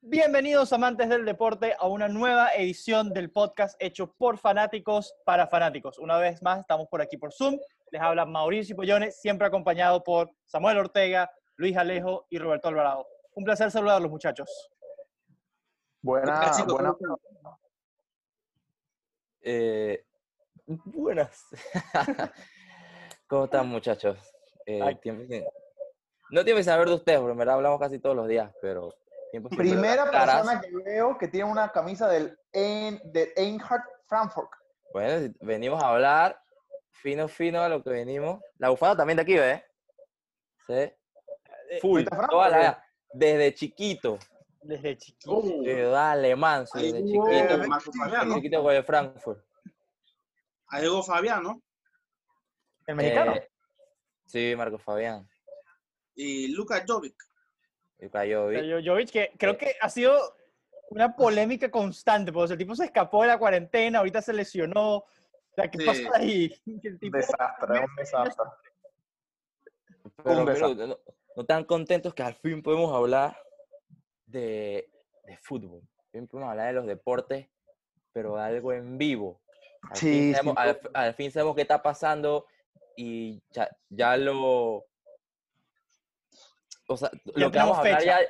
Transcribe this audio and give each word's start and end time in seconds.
Bienvenidos 0.00 0.72
amantes 0.72 1.08
del 1.08 1.24
deporte 1.24 1.76
a 1.78 1.86
una 1.86 2.08
nueva 2.08 2.52
edición 2.54 3.12
del 3.12 3.30
podcast 3.30 3.76
hecho 3.78 4.12
por 4.14 4.38
fanáticos 4.38 5.14
para 5.24 5.46
fanáticos. 5.46 6.00
Una 6.00 6.18
vez 6.18 6.42
más 6.42 6.58
estamos 6.60 6.88
por 6.88 7.00
aquí 7.00 7.16
por 7.16 7.32
Zoom. 7.32 7.56
Les 7.92 8.02
habla 8.02 8.26
Mauricio 8.26 8.74
Pollones, 8.74 9.20
siempre 9.20 9.46
acompañado 9.46 10.02
por 10.02 10.32
Samuel 10.46 10.78
Ortega, 10.78 11.30
Luis 11.54 11.76
Alejo 11.76 12.26
y 12.28 12.38
Roberto 12.38 12.66
Alvarado. 12.66 13.06
Un 13.34 13.44
placer 13.44 13.70
saludarlos 13.70 14.10
muchachos. 14.10 14.68
Buenas, 16.02 16.66
buenas. 16.66 16.96
Eh, 19.42 20.04
buenas. 20.68 21.46
¿Cómo 23.26 23.44
están, 23.44 23.66
muchachos? 23.68 24.18
Eh, 24.66 24.80
tiempo 25.02 25.24
sin- 25.28 25.44
No 26.30 26.44
tiene 26.44 26.60
que 26.60 26.64
saber 26.64 26.88
de 26.88 26.94
ustedes, 26.94 27.18
porque 27.18 27.32
en 27.32 27.38
verdad 27.38 27.54
hablamos 27.56 27.80
casi 27.80 27.98
todos 27.98 28.14
los 28.16 28.28
días, 28.28 28.52
pero 28.60 28.94
tiempo 29.30 29.48
sin 29.48 29.58
Primera 29.58 30.10
caras. 30.10 30.36
persona 30.46 30.60
que 30.60 30.70
veo 30.84 31.16
que 31.18 31.28
tiene 31.28 31.50
una 31.50 31.70
camisa 31.72 32.08
del, 32.08 32.38
Ein- 32.52 33.00
del 33.04 33.30
Eintracht 33.36 33.84
Frankfurt. 34.06 34.50
Bueno, 34.92 35.32
venimos 35.40 35.82
a 35.82 35.90
hablar 35.90 36.40
fino, 36.92 37.28
fino 37.28 37.60
a 37.62 37.68
lo 37.68 37.82
que 37.82 37.90
venimos. 37.90 38.40
La 38.58 38.70
bufanda 38.70 38.96
también 38.96 39.16
de 39.16 39.22
aquí, 39.22 39.34
¿ves? 39.36 39.62
Sí. 40.66 40.92
Full. 41.80 42.00
¿fuiste 42.02 42.14
a 42.14 42.16
Frankfurt, 42.16 42.30
toda 42.30 42.48
la. 42.48 42.84
Desde 43.12 43.54
chiquito. 43.54 44.18
Desde 44.62 44.96
chiquito. 44.98 45.30
Oh, 45.36 45.42
Ciudad 45.42 46.10
alemán, 46.12 46.66
desde 46.74 47.04
chiquito. 47.04 47.26
Desde 47.26 48.34
chiquito 48.34 48.62
con 48.62 48.74
el 48.74 48.84
Frankfurt. 48.84 49.44
Ahí 50.68 50.86
jugó 50.86 51.02
Fabiano 51.02 51.62
El 52.86 52.94
mexicano. 52.96 53.34
Eh, 53.34 53.48
sí, 54.26 54.54
Marco 54.56 54.78
Fabián. 54.78 55.28
y 56.14 56.48
Lucas 56.48 56.84
Jovic. 56.86 57.14
O 58.00 58.08
sea, 58.08 58.22
Jovic, 58.84 59.10
que 59.10 59.32
creo 59.38 59.56
que 59.56 59.74
ha 59.80 59.88
sido 59.88 60.36
una 60.90 61.14
polémica 61.16 61.70
constante, 61.70 62.32
porque 62.32 62.52
el 62.52 62.58
tipo 62.58 62.74
se 62.74 62.84
escapó 62.86 63.22
de 63.22 63.28
la 63.28 63.38
cuarentena, 63.38 63.98
ahorita 63.98 64.22
se 64.22 64.32
lesionó. 64.32 64.96
O 64.98 65.06
sea, 65.54 65.70
¿qué 65.70 65.78
Sí. 65.78 65.86
pasa 65.86 66.10
ahí? 66.14 66.48
Tipo- 67.00 67.16
desastre, 67.16 67.80
un 67.80 67.96
desastre. 67.96 68.44
Pero, 70.24 70.40
Un 70.40 70.44
pero 70.46 70.52
desastre. 70.54 70.86
no, 70.86 70.98
no 71.36 71.44
tan 71.46 71.64
contentos 71.64 72.14
que 72.14 72.22
al 72.22 72.34
fin 72.34 72.62
podemos 72.62 72.94
hablar 72.94 73.36
de, 74.26 74.90
de 75.24 75.36
fútbol. 75.38 75.82
Al 75.98 76.10
fin 76.12 76.26
podemos 76.28 76.50
hablar 76.50 76.68
de 76.68 76.72
los 76.74 76.86
deportes, 76.86 77.48
pero 78.12 78.36
de 78.36 78.42
algo 78.42 78.72
en 78.72 78.98
vivo. 78.98 79.40
Al, 79.90 79.96
Sí, 79.96 80.06
fin, 80.10 80.22
sí, 80.22 80.34
sabemos, 80.34 80.54
al, 80.58 80.80
al 80.94 81.14
fin 81.14 81.30
sabemos 81.32 81.54
qué 81.56 81.62
está 81.62 81.82
pasando 81.82 82.46
y 82.96 83.42
ya, 83.50 83.68
ya 83.88 84.16
lo... 84.16 84.84
O 86.88 86.96
sea, 86.96 87.10
lo 87.34 87.50
que 87.50 87.58
vamos 87.58 87.76
a 87.76 87.80
hablar 87.80 88.00
fecha. 88.00 88.20
ya... 88.22 88.28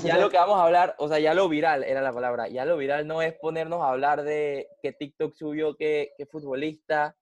Sí, 0.00 0.08
ya, 0.08 0.18
lo 0.18 0.30
que 0.30 0.36
vamos 0.36 0.58
a 0.58 0.64
hablar, 0.64 0.96
o 0.98 1.06
sea, 1.06 1.20
ya 1.20 1.32
lo 1.32 1.48
viral 1.48 1.84
era 1.84 2.00
la 2.00 2.12
palabra. 2.12 2.48
Ya 2.48 2.64
lo 2.64 2.76
viral 2.76 3.06
no 3.06 3.22
es 3.22 3.34
ponernos 3.34 3.82
a 3.82 3.90
hablar 3.90 4.24
de 4.24 4.68
qué 4.82 4.92
TikTok 4.92 5.32
subió, 5.34 5.76
qué, 5.76 6.12
qué 6.18 6.26
futbolista 6.26 7.14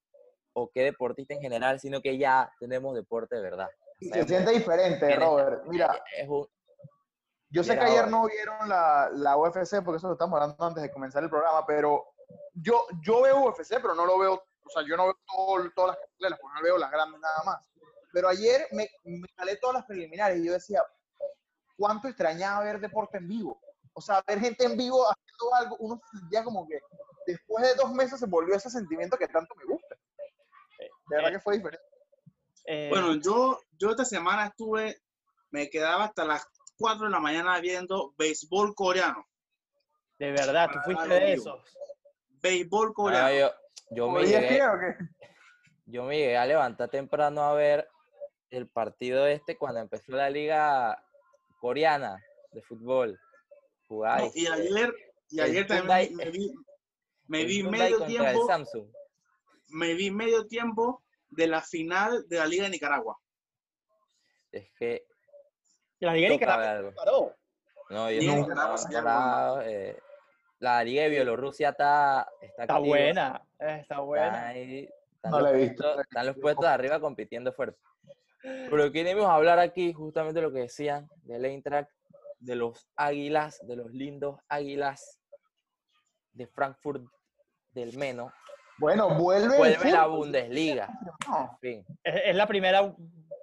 o 0.54 0.70
qué 0.70 0.82
deportista 0.82 1.34
en 1.34 1.42
general, 1.42 1.78
sino 1.78 2.00
que 2.00 2.16
ya 2.16 2.50
tenemos 2.58 2.94
deporte 2.94 3.36
de 3.36 3.42
verdad. 3.42 3.68
Se 4.00 4.26
siente 4.26 4.50
diferente. 4.52 5.14
Robert. 5.16 5.64
Mira, 5.66 6.02
es 6.16 6.26
un- 6.26 6.48
yo 7.50 7.62
sé 7.62 7.74
que 7.74 7.80
Mira, 7.84 7.92
ayer 7.92 8.08
no 8.10 8.24
vieron 8.26 8.66
la, 8.66 9.10
la 9.12 9.36
UFC, 9.36 9.82
porque 9.84 9.98
eso 9.98 10.06
lo 10.06 10.14
estamos 10.14 10.40
hablando 10.40 10.64
antes 10.64 10.82
de 10.82 10.90
comenzar 10.90 11.22
el 11.22 11.28
programa, 11.28 11.66
pero 11.66 12.11
yo, 12.54 12.86
yo 13.04 13.22
veo 13.22 13.44
UFC, 13.46 13.80
pero 13.80 13.94
no 13.94 14.04
lo 14.06 14.18
veo, 14.18 14.34
o 14.34 14.70
sea, 14.70 14.82
yo 14.86 14.96
no 14.96 15.04
veo 15.04 15.18
todo- 15.26 15.70
todas 15.74 15.88
las 15.96 15.98
carteleras, 15.98 16.38
porque 16.40 16.54
no 16.56 16.62
veo 16.62 16.78
las 16.78 16.90
grandes 16.90 17.20
nada 17.20 17.42
más. 17.44 17.68
Pero 18.12 18.28
ayer 18.28 18.66
me, 18.72 18.88
me 19.04 19.26
calé 19.36 19.56
todas 19.56 19.74
las 19.76 19.86
preliminares 19.86 20.38
y 20.38 20.46
yo 20.46 20.52
decía, 20.52 20.82
¿cuánto 21.76 22.08
extrañaba 22.08 22.62
ver 22.64 22.80
deporte 22.80 23.18
en 23.18 23.28
vivo? 23.28 23.60
O 23.94 24.00
sea, 24.00 24.22
ver 24.26 24.38
gente 24.40 24.64
en 24.64 24.76
vivo 24.76 25.04
haciendo 25.10 25.54
algo, 25.54 25.76
uno 25.80 26.00
sentía 26.12 26.44
como 26.44 26.66
que 26.68 26.78
después 27.26 27.64
de 27.66 27.74
dos 27.74 27.92
meses 27.92 28.20
se 28.20 28.26
volvió 28.26 28.54
ese 28.54 28.70
sentimiento 28.70 29.16
que 29.16 29.28
tanto 29.28 29.54
me 29.56 29.64
gusta. 29.64 29.96
De 31.08 31.16
verdad 31.16 31.30
que 31.32 31.40
fue 31.40 31.56
diferente. 31.56 31.84
Eh, 32.64 32.88
Bueno, 32.90 33.14
yo, 33.16 33.60
yo 33.78 33.90
esta 33.90 34.04
semana 34.04 34.46
estuve, 34.46 35.02
me 35.50 35.68
quedaba 35.68 36.04
hasta 36.04 36.24
las 36.24 36.46
4 36.78 37.06
de 37.06 37.12
la 37.12 37.20
mañana 37.20 37.58
viendo 37.60 38.14
béisbol 38.16 38.74
coreano. 38.74 39.26
de 40.18 40.30
verdad, 40.32 40.70
tú 40.72 40.78
fuiste 40.84 41.08
de 41.08 41.32
esos. 41.34 41.76
Béisbol 42.42 42.92
coreano. 42.92 43.26
Ah, 43.26 43.32
yo, 43.32 43.52
yo 43.90 44.10
me 44.10 44.20
¿Oías 44.20 44.42
llegué, 44.42 44.66
o 44.66 44.72
qué? 44.80 45.04
yo 45.86 46.04
me 46.04 46.18
llegué 46.18 46.36
a 46.36 46.46
levantar 46.46 46.88
temprano 46.90 47.42
a 47.42 47.54
ver 47.54 47.88
el 48.50 48.68
partido 48.68 49.26
este 49.26 49.56
cuando 49.56 49.80
empezó 49.80 50.12
la 50.12 50.28
liga 50.28 51.02
coreana 51.60 52.18
de 52.50 52.62
fútbol. 52.62 53.18
Jugaba 53.88 54.18
No, 54.18 54.30
y 54.34 54.46
ayer, 54.46 54.94
y 55.30 55.38
el 55.38 55.44
ayer 55.50 55.66
Hyundai- 55.66 56.08
también 56.08 56.16
me 56.16 56.30
vi, 56.30 56.54
me 57.28 57.44
vi 57.44 57.62
medio 57.62 58.04
tiempo, 58.04 58.46
Samsung. 58.46 58.88
me 59.68 59.94
vi 59.94 60.10
medio 60.10 60.46
tiempo 60.46 61.02
de 61.30 61.46
la 61.46 61.62
final 61.62 62.26
de 62.28 62.36
la 62.38 62.46
Liga 62.46 62.64
de 62.64 62.70
Nicaragua. 62.70 63.18
Es 64.50 64.70
que 64.78 65.06
La 66.00 66.12
Liga 66.14 66.28
de 66.28 66.34
Nicaragua 66.34 66.92
paró. 66.94 67.34
No, 67.90 68.10
yo 68.10 68.20
Liga 68.20 68.34
no, 68.34 68.40
Nicaragua 68.42 68.76
no, 68.90 68.98
algo 68.98 69.56
no, 69.56 69.62
eh, 69.62 69.98
la 70.62 70.84
liga 70.84 71.02
de 71.02 71.08
Bielorrusia 71.08 71.70
está, 71.70 72.28
está, 72.40 72.62
Está 72.62 72.78
buena, 72.78 73.42
eh, 73.58 73.78
está 73.80 73.98
buena. 74.00 74.46
ahí, 74.48 74.88
están 75.16 75.30
No 75.32 75.40
los 75.40 75.50
la 75.50 75.50
he 75.58 75.60
visto. 75.60 75.82
puestos- 75.82 76.00
están 76.02 76.26
los 76.26 76.36
puestos 76.38 76.64
de 76.64 76.70
arriba 76.70 77.00
compitiendo 77.00 77.52
fuerte. 77.52 77.78
Pero 78.42 78.90
queremos 78.92 79.26
hablar 79.26 79.58
aquí 79.58 79.92
justamente 79.92 80.40
lo 80.40 80.52
que 80.52 80.60
decían 80.60 81.08
del 81.24 81.44
Eintracht, 81.44 81.90
de 82.38 82.54
los 82.56 82.88
águilas, 82.96 83.58
de 83.66 83.76
los 83.76 83.90
lindos 83.92 84.38
águilas 84.48 85.20
de 86.32 86.46
Frankfurt 86.46 87.04
del 87.72 87.96
Meno. 87.98 88.32
Bueno, 88.78 89.16
vuelve, 89.16 89.54
el 89.54 89.58
Vuelve 89.58 89.90
la. 89.90 90.06
Bundesliga. 90.06 90.88
No. 91.28 91.50
En 91.52 91.58
fin, 91.58 91.86
Es, 92.04 92.22
es 92.26 92.36
la 92.36 92.46
primera 92.46 92.94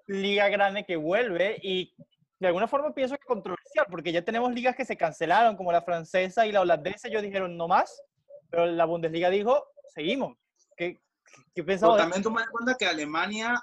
liga 0.08 0.50
grande 0.50 0.84
que 0.86 0.96
vuelve 0.96 1.58
y 1.62 1.94
de 2.40 2.48
alguna 2.48 2.68
forma 2.68 2.94
pienso 2.94 3.16
que 3.18 3.26
porque 3.90 4.12
ya 4.12 4.24
tenemos 4.24 4.52
ligas 4.54 4.76
que 4.76 4.86
se 4.86 4.98
cancelaron, 4.98 5.56
como 5.58 5.72
la 5.72 5.82
francesa 5.82 6.46
y 6.46 6.52
la 6.52 6.62
holandesa, 6.62 7.08
ellos 7.08 7.22
dijeron 7.24 7.56
no 7.58 7.68
más, 7.68 8.02
pero 8.50 8.66
la 8.66 8.86
Bundesliga 8.86 9.30
dijo, 9.30 9.68
seguimos. 9.94 10.38
¿Qué, 10.78 10.94
qué 11.54 11.64
Pero 11.64 11.66
pensamos? 11.66 11.96
de- 11.98 12.02
también 12.04 12.24
toma 12.24 12.44
en 12.44 12.50
cuenta 12.52 12.76
que 12.78 12.86
Alemania, 12.86 13.62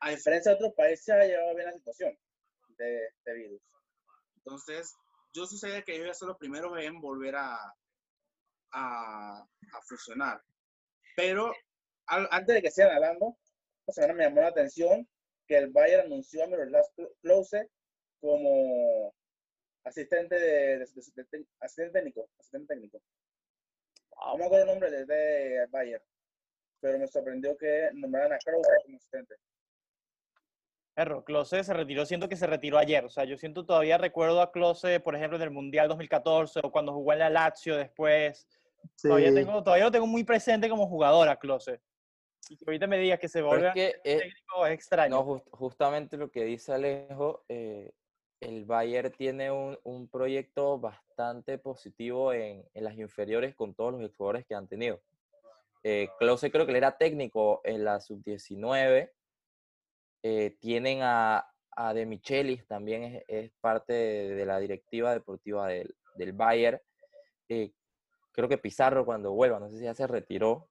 a 0.00 0.10
diferencia 0.10 0.50
de 0.52 0.56
otros 0.56 0.72
países, 0.74 1.08
ha 1.08 1.24
llevado 1.24 1.54
bien 1.54 1.66
la 1.66 1.72
situación 1.72 2.18
de, 2.76 3.08
de 3.24 3.34
virus. 3.34 3.62
Entonces, 4.36 4.94
yo 5.32 5.46
sí 5.46 5.56
sabía 5.58 5.82
que 5.82 5.92
ellos 5.92 6.04
iban 6.04 6.10
a 6.10 6.14
ser 6.14 6.28
los 6.28 6.38
primeros 6.38 6.78
en 6.78 7.00
volver 7.00 7.34
a, 7.36 7.56
a, 8.72 9.38
a 9.40 9.80
funcionar. 9.88 10.42
Pero 11.16 11.52
al- 12.06 12.28
antes 12.30 12.54
de 12.54 12.62
que 12.62 12.70
sigan 12.70 12.92
hablando, 12.92 13.36
esta 13.86 14.02
semana 14.02 14.14
me 14.14 14.24
llamó 14.24 14.40
la 14.42 14.48
atención 14.48 15.08
que 15.46 15.58
el 15.58 15.70
Bayern 15.70 16.06
anunció 16.06 16.44
a 16.44 16.46
Miroslav 16.46 16.84
Klose 17.22 17.70
como 18.20 19.14
asistente, 19.84 20.34
de, 20.34 20.78
de- 20.78 20.78
de- 20.78 20.86
de- 20.86 21.38
de- 21.38 21.46
asistente 21.60 21.92
técnico. 21.92 22.28
Asistente 22.38 22.74
técnico. 22.74 23.00
No 24.26 24.36
me 24.38 24.44
acuerdo 24.46 24.64
el 24.64 24.70
nombre 24.70 24.90
de, 24.90 25.04
de 25.04 25.66
Bayern, 25.66 26.02
pero 26.80 26.98
me 26.98 27.06
sorprendió 27.06 27.56
que 27.56 27.90
nombraran 27.92 28.32
a 28.32 28.38
Klose 28.38 28.70
como 28.84 28.96
asistente. 28.96 29.34
Perro, 30.94 31.24
Klose 31.24 31.64
se 31.64 31.74
retiró, 31.74 32.06
siento 32.06 32.28
que 32.28 32.36
se 32.36 32.46
retiró 32.46 32.78
ayer. 32.78 33.04
O 33.04 33.08
sea, 33.10 33.24
yo 33.24 33.36
siento 33.36 33.66
todavía 33.66 33.98
recuerdo 33.98 34.40
a 34.40 34.52
Klose, 34.52 35.00
por 35.00 35.16
ejemplo, 35.16 35.36
en 35.36 35.42
el 35.42 35.50
Mundial 35.50 35.88
2014 35.88 36.60
o 36.62 36.70
cuando 36.70 36.92
jugó 36.92 37.12
en 37.12 37.18
la 37.18 37.30
Lazio 37.30 37.76
después. 37.76 38.46
Todavía, 39.02 39.30
Sí. 39.30 39.34
tengo, 39.34 39.62
todavía 39.64 39.86
lo 39.86 39.90
tengo 39.90 40.06
muy 40.06 40.22
presente 40.24 40.68
como 40.68 40.86
jugador 40.86 41.28
a 41.28 41.36
Klose. 41.36 41.80
Y 42.48 42.56
que 42.56 42.64
ahorita 42.66 42.86
me 42.86 42.98
digas 42.98 43.18
que 43.18 43.28
se 43.28 43.42
vuelve 43.42 43.68
es 43.68 43.74
que 43.74 43.88
eh, 44.04 44.18
técnico 44.18 44.66
es 44.66 44.72
extraño. 44.74 45.16
no, 45.16 45.24
jus- 45.24 45.42
justamente 45.50 46.16
lo 46.16 46.30
que 46.30 46.44
dice 46.44 46.72
Alejo, 46.72 47.44
eh, 47.48 47.90
el 48.40 48.64
Bayern 48.64 49.12
tiene 49.12 49.50
un, 49.50 49.78
un 49.84 50.08
proyecto 50.08 50.78
bastante 50.78 51.58
positivo 51.58 52.32
en, 52.32 52.64
en 52.74 52.84
las 52.84 52.96
inferiores 52.96 53.54
con 53.54 53.74
todos 53.74 54.00
los 54.00 54.14
jugadores 54.16 54.46
que 54.46 54.54
han 54.54 54.68
tenido. 54.68 55.00
Eh, 55.82 56.08
creo 56.18 56.36
que 56.38 56.70
él 56.70 56.76
era 56.76 56.96
técnico 56.96 57.60
en 57.64 57.84
la 57.84 58.00
sub-19. 58.00 59.10
Eh, 60.22 60.56
tienen 60.58 61.00
a, 61.02 61.46
a 61.72 61.94
De 61.94 62.06
Michelis, 62.06 62.66
también 62.66 63.04
es, 63.04 63.24
es 63.28 63.52
parte 63.60 63.92
de, 63.92 64.34
de 64.34 64.46
la 64.46 64.58
directiva 64.58 65.12
deportiva 65.12 65.68
del, 65.68 65.94
del 66.16 66.32
Bayern. 66.32 66.80
Eh, 67.48 67.72
creo 68.32 68.48
que 68.48 68.58
Pizarro 68.58 69.04
cuando 69.04 69.32
vuelva, 69.32 69.60
no 69.60 69.68
sé 69.68 69.78
si 69.78 69.84
ya 69.84 69.94
se 69.94 70.06
retiró 70.06 70.68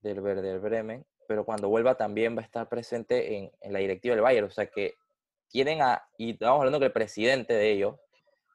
del 0.00 0.20
Werder 0.20 0.60
Bremen, 0.60 1.04
pero 1.26 1.44
cuando 1.44 1.68
vuelva 1.68 1.96
también 1.96 2.36
va 2.36 2.42
a 2.42 2.44
estar 2.44 2.68
presente 2.68 3.36
en, 3.36 3.52
en 3.60 3.72
la 3.72 3.80
directiva 3.80 4.14
del 4.14 4.22
Bayern. 4.22 4.46
O 4.46 4.50
sea 4.50 4.66
que 4.66 4.94
tienen 5.50 5.82
a, 5.82 6.02
y 6.16 6.32
estamos 6.32 6.58
hablando 6.58 6.78
que 6.78 6.86
el 6.86 6.92
presidente 6.92 7.52
de 7.54 7.70
ellos 7.72 7.96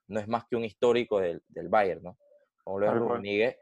no 0.07 0.19
es 0.19 0.27
más 0.27 0.45
que 0.45 0.55
un 0.55 0.63
histórico 0.65 1.19
del, 1.19 1.43
del 1.47 1.67
Bayern, 1.67 2.01
¿no? 2.03 2.17
Como 2.63 2.79
lo 2.79 2.87
es. 2.87 2.93
Rummenigge. 2.93 3.59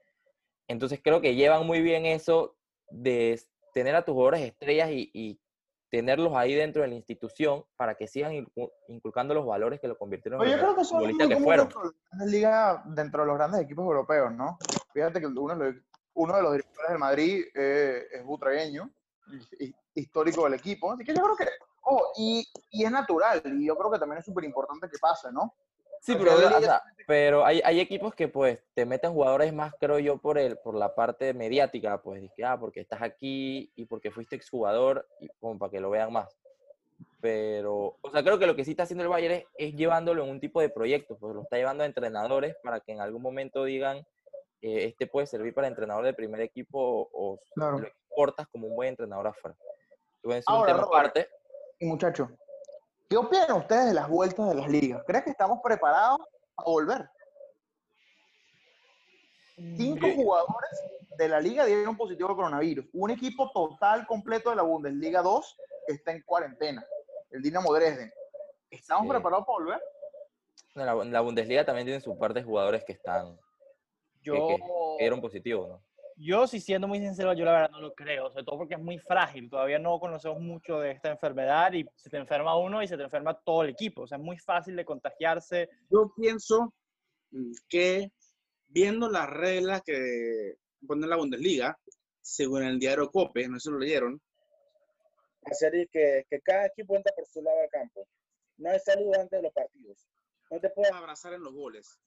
Entonces 0.67 1.01
creo 1.03 1.19
que 1.21 1.35
llevan 1.35 1.65
muy 1.65 1.81
bien 1.81 2.05
eso 2.05 2.55
de 2.89 3.39
tener 3.73 3.95
a 3.95 4.05
tus 4.05 4.13
jugadores 4.13 4.41
estrellas 4.41 4.89
y, 4.91 5.09
y 5.13 5.39
tenerlos 5.89 6.33
ahí 6.35 6.53
dentro 6.53 6.81
de 6.81 6.87
la 6.87 6.95
institución 6.95 7.65
para 7.75 7.95
que 7.95 8.07
sigan 8.07 8.33
incu- 8.33 8.71
inculcando 8.87 9.33
los 9.33 9.45
valores 9.45 9.79
que 9.79 9.87
lo 9.87 9.97
convirtieron 9.97 10.39
Oye, 10.41 10.51
yo 10.51 10.55
en 10.57 10.61
creo 10.61 10.73
los 10.75 10.87
que 10.87 10.93
futbolistas 10.95 11.27
que 11.27 11.37
fueron. 11.37 11.67
dentro 11.67 11.93
ligas, 12.27 12.81
dentro 12.95 13.21
de 13.21 13.27
los 13.27 13.37
grandes 13.37 13.61
equipos 13.61 13.83
europeos, 13.85 14.31
¿no? 14.33 14.57
Fíjate 14.93 15.19
que 15.19 15.27
uno, 15.27 15.55
uno 16.13 16.35
de 16.35 16.41
los 16.41 16.51
directores 16.53 16.89
del 16.89 16.99
Madrid 16.99 17.45
eh, 17.55 18.03
es 18.11 18.23
butragueño, 18.23 18.89
hi- 19.59 19.75
histórico 19.95 20.43
del 20.45 20.53
equipo. 20.55 20.91
Así 20.91 21.03
que 21.03 21.13
yo 21.13 21.21
creo 21.23 21.35
que, 21.35 21.45
oh, 21.83 22.11
y, 22.17 22.47
y 22.71 22.85
es 22.85 22.91
natural, 22.91 23.41
y 23.45 23.67
yo 23.67 23.75
creo 23.77 23.91
que 23.91 23.99
también 23.99 24.19
es 24.19 24.25
súper 24.25 24.43
importante 24.43 24.89
que 24.89 24.97
pase, 24.99 25.31
¿no? 25.31 25.53
Sí, 26.01 26.15
pero, 26.17 26.33
o 26.35 26.61
sea, 26.61 26.81
pero 27.07 27.45
hay, 27.45 27.61
hay 27.63 27.79
equipos 27.79 28.13
que 28.13 28.27
pues 28.27 28.59
te 28.73 28.85
meten 28.85 29.13
jugadores 29.13 29.53
más, 29.53 29.73
creo 29.79 29.99
yo, 29.99 30.17
por 30.17 30.37
el, 30.37 30.57
por 30.57 30.75
la 30.75 30.93
parte 30.93 31.33
mediática, 31.33 32.01
pues, 32.01 32.21
de 32.21 32.29
que, 32.35 32.43
ah, 32.43 32.57
porque 32.59 32.81
estás 32.81 33.01
aquí 33.01 33.71
y 33.75 33.85
porque 33.85 34.11
fuiste 34.11 34.35
exjugador, 34.35 35.07
y 35.21 35.29
como 35.39 35.57
para 35.57 35.71
que 35.71 35.79
lo 35.79 35.89
vean 35.89 36.11
más. 36.11 36.37
Pero, 37.21 37.97
o 38.01 38.11
sea, 38.11 38.21
creo 38.21 38.37
que 38.37 38.45
lo 38.47 38.55
que 38.55 38.65
sí 38.65 38.71
está 38.71 38.83
haciendo 38.83 39.03
el 39.03 39.09
Bayern 39.09 39.35
es, 39.35 39.45
es 39.57 39.73
llevándolo 39.75 40.23
en 40.25 40.29
un 40.29 40.41
tipo 40.41 40.59
de 40.59 40.67
proyecto, 40.69 41.17
pues 41.17 41.33
lo 41.33 41.43
está 41.43 41.55
llevando 41.55 41.83
a 41.83 41.85
entrenadores 41.85 42.55
para 42.61 42.81
que 42.81 42.91
en 42.91 42.99
algún 42.99 43.21
momento 43.21 43.63
digan, 43.63 44.05
eh, 44.61 44.85
este 44.85 45.07
puede 45.07 45.25
servir 45.25 45.53
para 45.53 45.67
entrenador 45.67 46.03
del 46.03 46.15
primer 46.15 46.41
equipo 46.41 46.79
o, 46.81 47.09
o 47.13 47.39
Claro. 47.55 47.79
lo 47.79 47.87
exportas 47.87 48.47
como 48.49 48.67
un 48.67 48.75
buen 48.75 48.89
entrenador 48.89 49.27
afuera. 49.27 49.55
Bueno, 50.21 50.39
es 50.39 50.47
un 50.49 50.53
Ahora, 50.55 50.73
tema 50.73 50.83
aparte. 50.83 51.29
Y 51.79 51.85
muchachos, 51.85 52.29
¿qué 53.09 53.17
opinan 53.17 53.51
ustedes 53.53 53.87
de 53.87 53.93
las 53.93 54.07
vueltas 54.09 54.47
de 54.49 54.55
las 54.55 54.69
ligas? 54.69 55.03
¿Crees 55.05 55.23
que 55.23 55.31
estamos 55.31 55.59
preparados 55.63 56.19
a 56.57 56.63
volver? 56.63 57.09
Cinco 59.55 60.07
jugadores 60.15 60.81
de 61.17 61.29
la 61.29 61.39
liga 61.39 61.65
dieron 61.65 61.95
positivo 61.95 62.29
al 62.29 62.35
coronavirus. 62.35 62.85
Un 62.93 63.11
equipo 63.11 63.51
total 63.51 64.05
completo 64.07 64.49
de 64.49 64.55
la 64.55 64.63
Bundesliga 64.63 65.21
2 65.21 65.57
está 65.87 66.11
en 66.11 66.21
cuarentena. 66.23 66.83
El 67.29 67.41
Dinamo 67.41 67.71
Dresden. 67.73 68.11
¿Estamos 68.69 69.03
Sí. 69.03 69.09
preparados 69.09 69.45
para 69.45 69.57
volver? 69.57 69.81
La, 70.73 71.21
Bundesliga 71.21 71.63
también 71.65 71.85
tienen 71.85 72.01
su 72.01 72.17
parte 72.17 72.39
de 72.39 72.45
jugadores 72.45 72.83
que 72.83 72.93
están, 72.93 73.39
Yo, 74.23 74.47
que 74.47 74.57
dieron 74.99 75.21
positivo, 75.21 75.67
¿no? 75.67 75.83
Yo, 76.17 76.47
si 76.47 76.59
siendo 76.59 76.87
muy 76.87 76.99
sincero, 76.99 77.33
yo 77.33 77.45
la 77.45 77.51
verdad 77.53 77.71
no 77.71 77.81
lo 77.81 77.93
creo, 77.93 78.29
sobre 78.29 78.43
todo 78.43 78.57
porque 78.57 78.75
es 78.75 78.79
muy 78.79 78.97
frágil. 78.99 79.49
Todavía 79.49 79.79
no 79.79 79.99
conocemos 79.99 80.39
mucho 80.39 80.79
de 80.79 80.91
esta 80.91 81.11
enfermedad 81.11 81.73
y 81.73 81.85
se 81.95 82.09
te 82.09 82.17
enferma 82.17 82.57
uno 82.57 82.81
y 82.81 82.87
se 82.87 82.97
te 82.97 83.03
enferma 83.03 83.39
todo 83.43 83.63
el 83.63 83.69
equipo. 83.69 84.03
O 84.03 84.07
sea, 84.07 84.17
es 84.17 84.23
muy 84.23 84.37
fácil 84.37 84.75
de 84.75 84.85
contagiarse. 84.85 85.69
Yo 85.89 86.13
pienso 86.15 86.73
mm, 87.31 87.51
que 87.67 88.11
viendo 88.67 89.09
las 89.09 89.29
reglas 89.29 89.81
que 89.83 90.55
pone 90.87 91.07
la 91.07 91.17
Bundesliga, 91.17 91.77
según 92.21 92.63
el 92.63 92.79
diario 92.79 93.11
Cope, 93.11 93.47
no 93.47 93.59
sé 93.59 93.69
si 93.69 93.71
lo 93.71 93.79
leyeron, 93.79 94.21
hacer 95.45 95.87
que, 95.91 96.25
que 96.29 96.41
cada 96.41 96.67
equipo 96.67 96.95
entra 96.95 97.13
por 97.15 97.27
su 97.27 97.41
lado 97.41 97.57
al 97.61 97.69
campo. 97.69 98.07
No 98.57 98.69
hay 98.69 98.79
saludo 98.79 99.13
antes 99.15 99.31
de 99.31 99.41
los 99.41 99.53
partidos. 99.53 100.05
No 100.49 100.59
te 100.59 100.69
puedes 100.69 100.91
abrazar 100.91 101.33
en 101.33 101.43
los 101.43 101.53
goles. 101.53 101.99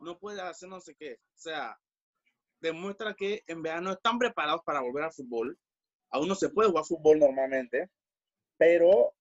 No 0.00 0.18
puedes 0.18 0.40
hacer 0.40 0.68
no 0.68 0.80
sé 0.80 0.94
qué. 0.94 1.14
O 1.14 1.38
sea, 1.38 1.78
demuestra 2.62 3.14
que 3.14 3.42
en 3.46 3.60
verdad 3.60 3.82
no 3.82 3.92
están 3.92 4.18
preparados 4.18 4.62
para 4.64 4.80
volver 4.80 5.04
al 5.04 5.12
fútbol. 5.12 5.58
Aún 6.10 6.28
no 6.28 6.34
se 6.34 6.48
puede 6.48 6.70
jugar 6.70 6.84
fútbol 6.84 7.18
normalmente, 7.18 7.90
pero 8.56 9.12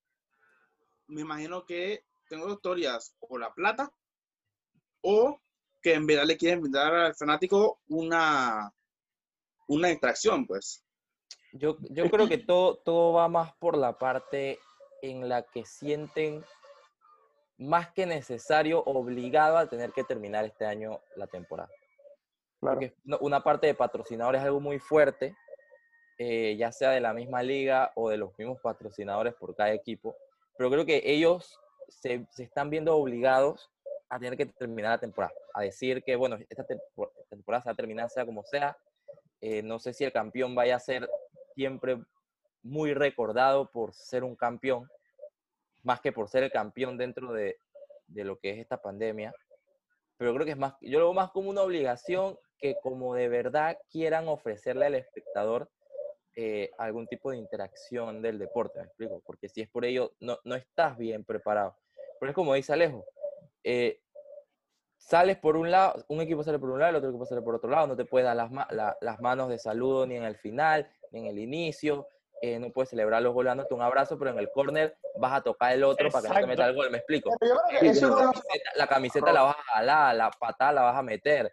me 1.07 1.21
imagino 1.21 1.65
que 1.65 2.05
tengo 2.29 2.47
dos 2.47 2.61
teorías, 2.61 3.15
o 3.19 3.38
la 3.38 3.53
plata, 3.53 3.91
o 5.01 5.41
que 5.81 5.95
en 5.95 6.05
verdad 6.05 6.25
le 6.25 6.38
quieren 6.38 6.61
brindar 6.61 6.93
al 6.93 7.15
fanático 7.15 7.81
una, 7.88 8.71
una 9.67 9.87
distracción, 9.89 10.45
pues. 10.45 10.85
Yo, 11.53 11.77
yo 11.89 12.09
creo 12.09 12.29
que 12.29 12.37
todo, 12.37 12.77
todo 12.77 13.13
va 13.13 13.27
más 13.27 13.53
por 13.55 13.77
la 13.77 13.97
parte 13.97 14.59
en 15.01 15.27
la 15.27 15.44
que 15.44 15.65
sienten 15.65 16.45
más 17.57 17.91
que 17.91 18.05
necesario, 18.05 18.83
obligado 18.83 19.57
a 19.57 19.67
tener 19.67 19.91
que 19.91 20.03
terminar 20.03 20.45
este 20.45 20.65
año 20.65 21.01
la 21.15 21.27
temporada. 21.27 21.69
Porque 22.61 22.93
no- 23.03 23.17
una 23.19 23.43
parte 23.43 23.67
de 23.67 23.73
patrocinadores 23.73 24.39
es 24.39 24.45
algo 24.45 24.59
muy 24.59 24.79
fuerte, 24.79 25.35
eh, 26.17 26.55
ya 26.57 26.71
sea 26.71 26.91
de 26.91 27.01
la 27.01 27.13
misma 27.13 27.41
liga 27.41 27.91
o 27.95 28.09
de 28.09 28.17
los 28.17 28.37
mismos 28.37 28.59
patrocinadores 28.61 29.33
por 29.33 29.55
cada 29.55 29.73
equipo, 29.73 30.15
pero 30.55 30.69
creo 30.69 30.85
que 30.85 31.01
ellos 31.03 31.59
se, 31.89 32.27
se 32.29 32.43
están 32.43 32.69
viendo 32.69 32.95
obligados 32.95 33.71
a 34.07 34.19
tener 34.19 34.37
que 34.37 34.45
terminar 34.45 34.91
la 34.91 34.99
temporada, 34.99 35.33
a 35.53 35.61
decir 35.61 36.03
que, 36.03 36.15
bueno, 36.15 36.37
esta 36.49 36.63
tempo- 36.65 37.11
esta 37.17 37.29
temporada 37.29 37.63
se 37.63 37.69
va 37.69 37.73
a 37.73 37.75
terminar 37.75 38.09
sea 38.09 38.25
como 38.25 38.43
sea, 38.43 38.77
eh, 39.41 39.63
no 39.63 39.79
sé 39.79 39.93
si 39.93 40.03
el 40.03 40.11
campeón 40.13 40.53
vaya 40.53 40.75
a 40.75 40.79
ser 40.79 41.09
siempre 41.55 41.97
muy 42.61 42.93
recordado 42.93 43.71
por 43.71 43.93
ser 43.93 44.23
un 44.23 44.35
campeón, 44.35 44.87
más 45.81 45.99
que 45.99 46.11
por 46.11 46.29
ser 46.29 46.43
el 46.43 46.51
campeón 46.51 46.95
dentro 46.97 47.33
de, 47.33 47.57
de 48.05 48.23
lo 48.23 48.37
que 48.37 48.51
es 48.51 48.59
esta 48.59 48.79
pandemia. 48.79 49.33
Pero 50.17 50.31
creo 50.35 50.45
que 50.45 50.51
es 50.51 50.57
más, 50.57 50.75
yo 50.81 50.99
lo 50.99 51.05
veo 51.05 51.13
más 51.15 51.31
como 51.31 51.49
una 51.49 51.63
obligación 51.63 52.37
que 52.61 52.75
como 52.75 53.15
de 53.15 53.27
verdad 53.27 53.77
quieran 53.89 54.27
ofrecerle 54.27 54.85
al 54.85 54.95
espectador 54.95 55.69
eh, 56.35 56.69
algún 56.77 57.07
tipo 57.07 57.31
de 57.31 57.37
interacción 57.37 58.21
del 58.21 58.37
deporte, 58.39 58.79
¿me 58.79 58.85
explico? 58.85 59.21
Porque 59.25 59.49
si 59.49 59.61
es 59.61 59.67
por 59.69 59.83
ello, 59.83 60.13
no, 60.19 60.37
no 60.45 60.55
estás 60.55 60.97
bien 60.97 61.25
preparado. 61.25 61.75
Pero 62.19 62.29
es 62.29 62.35
como 62.35 62.53
dice 62.53 62.71
Alejo, 62.71 63.03
eh, 63.63 63.99
sales 64.97 65.37
por 65.37 65.57
un 65.57 65.71
lado, 65.71 66.05
un 66.07 66.21
equipo 66.21 66.43
sale 66.43 66.59
por 66.59 66.69
un 66.69 66.79
lado, 66.79 66.91
el 66.91 66.95
otro 66.97 67.09
equipo 67.09 67.25
sale 67.25 67.41
por 67.41 67.55
otro 67.55 67.69
lado, 67.69 67.87
no 67.87 67.97
te 67.97 68.05
puedes 68.05 68.25
dar 68.25 68.35
las, 68.35 68.51
ma- 68.51 68.67
la- 68.69 68.95
las 69.01 69.19
manos 69.19 69.49
de 69.49 69.57
saludo 69.57 70.05
ni 70.05 70.15
en 70.15 70.23
el 70.23 70.37
final, 70.37 70.87
ni 71.11 71.21
en 71.21 71.25
el 71.25 71.39
inicio, 71.39 72.07
eh, 72.41 72.59
no 72.59 72.71
puedes 72.71 72.89
celebrar 72.89 73.21
los 73.21 73.33
goles 73.33 73.53
un 73.71 73.81
abrazo, 73.81 74.17
pero 74.17 74.31
en 74.31 74.39
el 74.39 74.49
córner 74.51 74.95
vas 75.17 75.33
a 75.33 75.41
tocar 75.41 75.73
el 75.73 75.83
otro 75.83 76.09
para 76.09 76.21
que 76.23 76.27
no 76.29 76.33
te 76.35 76.39
Exacto. 76.39 76.47
meta 76.47 76.65
el 76.69 76.75
gol, 76.75 76.89
¿me 76.91 76.97
explico? 76.99 77.35
Pero 77.39 77.55
yo 77.55 77.61
creo 77.67 77.79
que 77.81 77.87
eso 77.89 78.09
la, 78.09 78.15
camiseta, 78.31 78.71
la 78.75 78.87
camiseta 78.87 79.33
la 79.33 79.41
vas 79.43 79.55
a 79.57 79.63
jalar, 79.73 80.15
la 80.15 80.31
patada 80.31 80.71
la 80.71 80.81
vas 80.83 80.95
a 80.95 81.03
meter. 81.03 81.51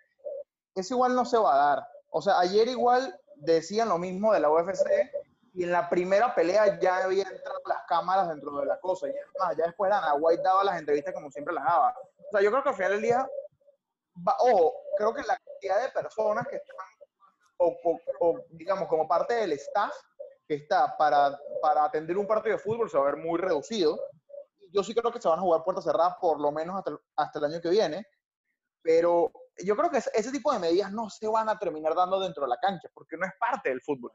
Eso 0.80 0.94
igual 0.94 1.14
no 1.14 1.24
se 1.24 1.38
va 1.38 1.54
a 1.54 1.76
dar. 1.76 1.88
O 2.10 2.22
sea, 2.22 2.38
ayer 2.40 2.68
igual 2.68 3.18
decían 3.36 3.88
lo 3.88 3.98
mismo 3.98 4.32
de 4.32 4.40
la 4.40 4.50
UFC 4.50 5.10
y 5.54 5.64
en 5.64 5.72
la 5.72 5.88
primera 5.88 6.34
pelea 6.34 6.78
ya 6.80 6.98
había 7.04 7.24
entrado 7.24 7.60
las 7.66 7.82
cámaras 7.88 8.28
dentro 8.28 8.52
de 8.60 8.66
la 8.66 8.78
cosa. 8.80 9.08
Y 9.08 9.10
es 9.10 9.16
más, 9.38 9.56
ya 9.56 9.66
después 9.66 9.90
Ana 9.92 10.14
White 10.14 10.42
daba 10.42 10.64
las 10.64 10.78
entrevistas 10.78 11.14
como 11.14 11.30
siempre 11.30 11.54
las 11.54 11.64
daba. 11.64 11.94
O 11.98 12.30
sea, 12.32 12.40
yo 12.42 12.50
creo 12.50 12.62
que 12.62 12.68
al 12.70 12.74
final 12.74 12.92
del 12.92 13.02
día, 13.02 13.28
va, 14.26 14.36
ojo, 14.40 14.74
creo 14.96 15.14
que 15.14 15.22
la 15.22 15.36
cantidad 15.38 15.82
de 15.82 15.88
personas 15.90 16.46
que 16.48 16.56
están, 16.56 16.76
o, 17.58 17.76
o- 18.20 18.40
digamos, 18.50 18.88
como 18.88 19.08
parte 19.08 19.34
del 19.34 19.52
staff 19.52 19.94
que 20.46 20.54
está 20.54 20.96
para, 20.96 21.38
para 21.60 21.84
atender 21.84 22.16
un 22.16 22.26
partido 22.26 22.56
de 22.56 22.62
fútbol 22.62 22.90
se 22.90 22.96
va 22.98 23.04
a 23.08 23.12
ver 23.12 23.16
muy 23.22 23.38
reducido. 23.38 23.98
Yo 24.72 24.82
sí 24.82 24.94
creo 24.94 25.12
que 25.12 25.20
se 25.20 25.28
van 25.28 25.38
a 25.38 25.42
jugar 25.42 25.64
puertas 25.64 25.84
cerradas 25.84 26.16
por 26.20 26.40
lo 26.40 26.52
menos 26.52 26.76
hasta, 26.78 26.98
hasta 27.16 27.38
el 27.38 27.44
año 27.46 27.60
que 27.60 27.70
viene, 27.70 28.06
pero 28.82 29.30
yo 29.64 29.76
creo 29.76 29.90
que 29.90 29.98
ese, 29.98 30.32
tipo 30.32 30.52
de 30.52 30.58
medidas 30.58 30.92
no 30.92 31.08
se 31.10 31.26
van 31.26 31.48
a 31.48 31.58
terminar 31.58 31.94
dando 31.94 32.20
dentro 32.20 32.44
de 32.44 32.48
la 32.50 32.58
cancha, 32.58 32.88
porque 32.94 33.16
no 33.16 33.26
es 33.26 33.32
parte 33.38 33.70
del 33.70 33.80
fútbol. 33.80 34.12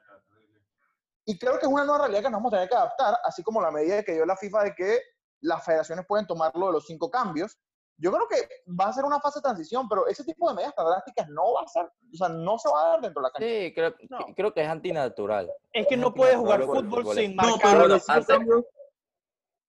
Y 1.25 1.38
creo 1.38 1.53
que 1.59 1.65
es 1.65 1.71
una 1.71 1.85
nueva 1.85 2.00
realidad 2.00 2.21
que 2.23 2.29
nos 2.29 2.39
vamos 2.39 2.53
a 2.53 2.57
tener 2.57 2.69
que 2.69 2.75
adaptar, 2.75 3.17
así 3.23 3.43
como 3.43 3.62
la 3.62 3.71
medida 3.71 4.03
que 4.03 4.13
dio 4.13 4.25
la 4.25 4.35
FIFA 4.35 4.63
de 4.63 4.75
que 4.75 5.00
las 5.41 5.63
federaciones 5.63 6.05
pueden 6.07 6.27
tomar 6.27 6.51
lo 6.55 6.67
de 6.67 6.73
los 6.73 6.85
cinco 6.85 7.09
cambios. 7.09 7.57
Yo 7.97 8.12
creo 8.12 8.27
que 8.27 8.35
va 8.73 8.88
a 8.88 8.93
ser 8.93 9.05
una 9.05 9.19
fase 9.19 9.39
de 9.39 9.43
transición, 9.43 9.88
pero 9.88 10.07
ese 10.07 10.23
tipo 10.23 10.50
de 10.50 10.55
medidas 10.55 10.75
tan 10.75 10.85
drásticas 10.88 11.29
no 11.29 11.53
va 11.53 11.62
a 11.62 11.67
ser, 11.67 11.85
o 11.85 12.17
sea, 12.17 12.27
no 12.29 12.57
se 12.57 12.67
va 12.69 12.81
a 12.85 12.88
dar 12.89 13.01
dentro 13.01 13.21
de 13.21 13.27
la 13.27 13.31
cancha. 13.31 13.47
Sí, 13.47 13.73
creo, 13.73 13.95
No. 14.09 14.25
que- 14.25 14.33
creo 14.35 14.53
que 14.53 14.62
es 14.63 14.67
antinatural. 14.67 15.51
Es 15.71 15.88
que 15.88 15.93
Es 15.95 16.00
no 16.01 16.13
puedes 16.13 16.35
jugar 16.35 16.63
fútbol 16.63 16.89
fútbol. 16.89 17.15
sin 17.15 17.35
No, 17.35 17.43
marcar. 17.43 17.59
pero 17.62 17.79
bueno, 17.79 17.88
los 17.95 18.01
cinco 18.03 18.13
antes- 18.13 18.27
cambios, 18.27 18.65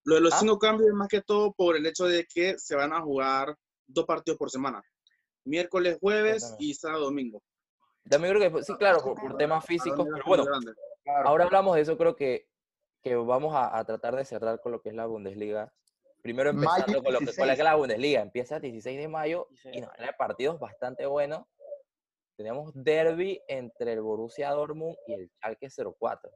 lo 0.04 0.14
de 0.16 0.20
los 0.22 0.32
¿Ah? 0.34 0.38
cinco 0.40 0.58
cambios 0.58 0.88
es 0.88 0.94
más 0.94 1.08
que 1.08 1.20
todo 1.22 1.52
por 1.52 1.76
el 1.76 1.86
hecho 1.86 2.06
de 2.06 2.26
que 2.26 2.58
se 2.58 2.74
van 2.74 2.92
a 2.92 3.00
jugar 3.02 3.54
dos 3.86 4.06
partidos 4.06 4.38
por 4.38 4.50
semana. 4.50 4.82
Miércoles, 5.44 5.98
jueves 6.00 6.54
y 6.58 6.74
sábado, 6.74 7.04
domingo. 7.04 7.42
También 8.08 8.34
creo 8.34 8.52
que, 8.52 8.62
sí, 8.62 8.74
claro, 8.76 9.02
por, 9.02 9.20
por 9.20 9.36
temas 9.36 9.64
físicos, 9.64 10.06
pero 10.12 10.24
bueno. 10.26 10.44
Claro. 11.04 11.28
ahora 11.28 11.44
hablamos 11.44 11.74
de 11.76 11.82
eso, 11.82 11.98
creo 11.98 12.16
que, 12.16 12.48
que 13.02 13.14
vamos 13.14 13.54
a, 13.54 13.76
a 13.78 13.84
tratar 13.84 14.16
de 14.16 14.24
cerrar 14.24 14.60
con 14.60 14.72
lo 14.72 14.80
que 14.80 14.88
es 14.88 14.94
la 14.94 15.06
Bundesliga. 15.06 15.72
Primero 16.24 16.48
empezando 16.48 17.02
con 17.02 17.12
lo 17.12 17.18
que, 17.18 17.26
con 17.26 17.46
la 17.46 17.52
16. 17.52 17.56
que 17.56 17.60
es 17.60 17.64
la 17.64 17.74
Bundesliga. 17.74 18.22
Empieza 18.22 18.56
el 18.56 18.62
16 18.62 18.98
de 18.98 19.08
mayo 19.08 19.46
y 19.70 19.82
nos 19.82 19.92
trae 19.92 20.14
partidos 20.14 20.58
bastante 20.58 21.04
buenos. 21.04 21.44
Tenemos 22.36 22.72
derby 22.74 23.42
entre 23.46 23.92
el 23.92 24.00
Borussia 24.00 24.50
Dortmund 24.50 24.96
y 25.06 25.12
el 25.12 25.30
Schalke 25.36 25.68
04. 25.68 26.30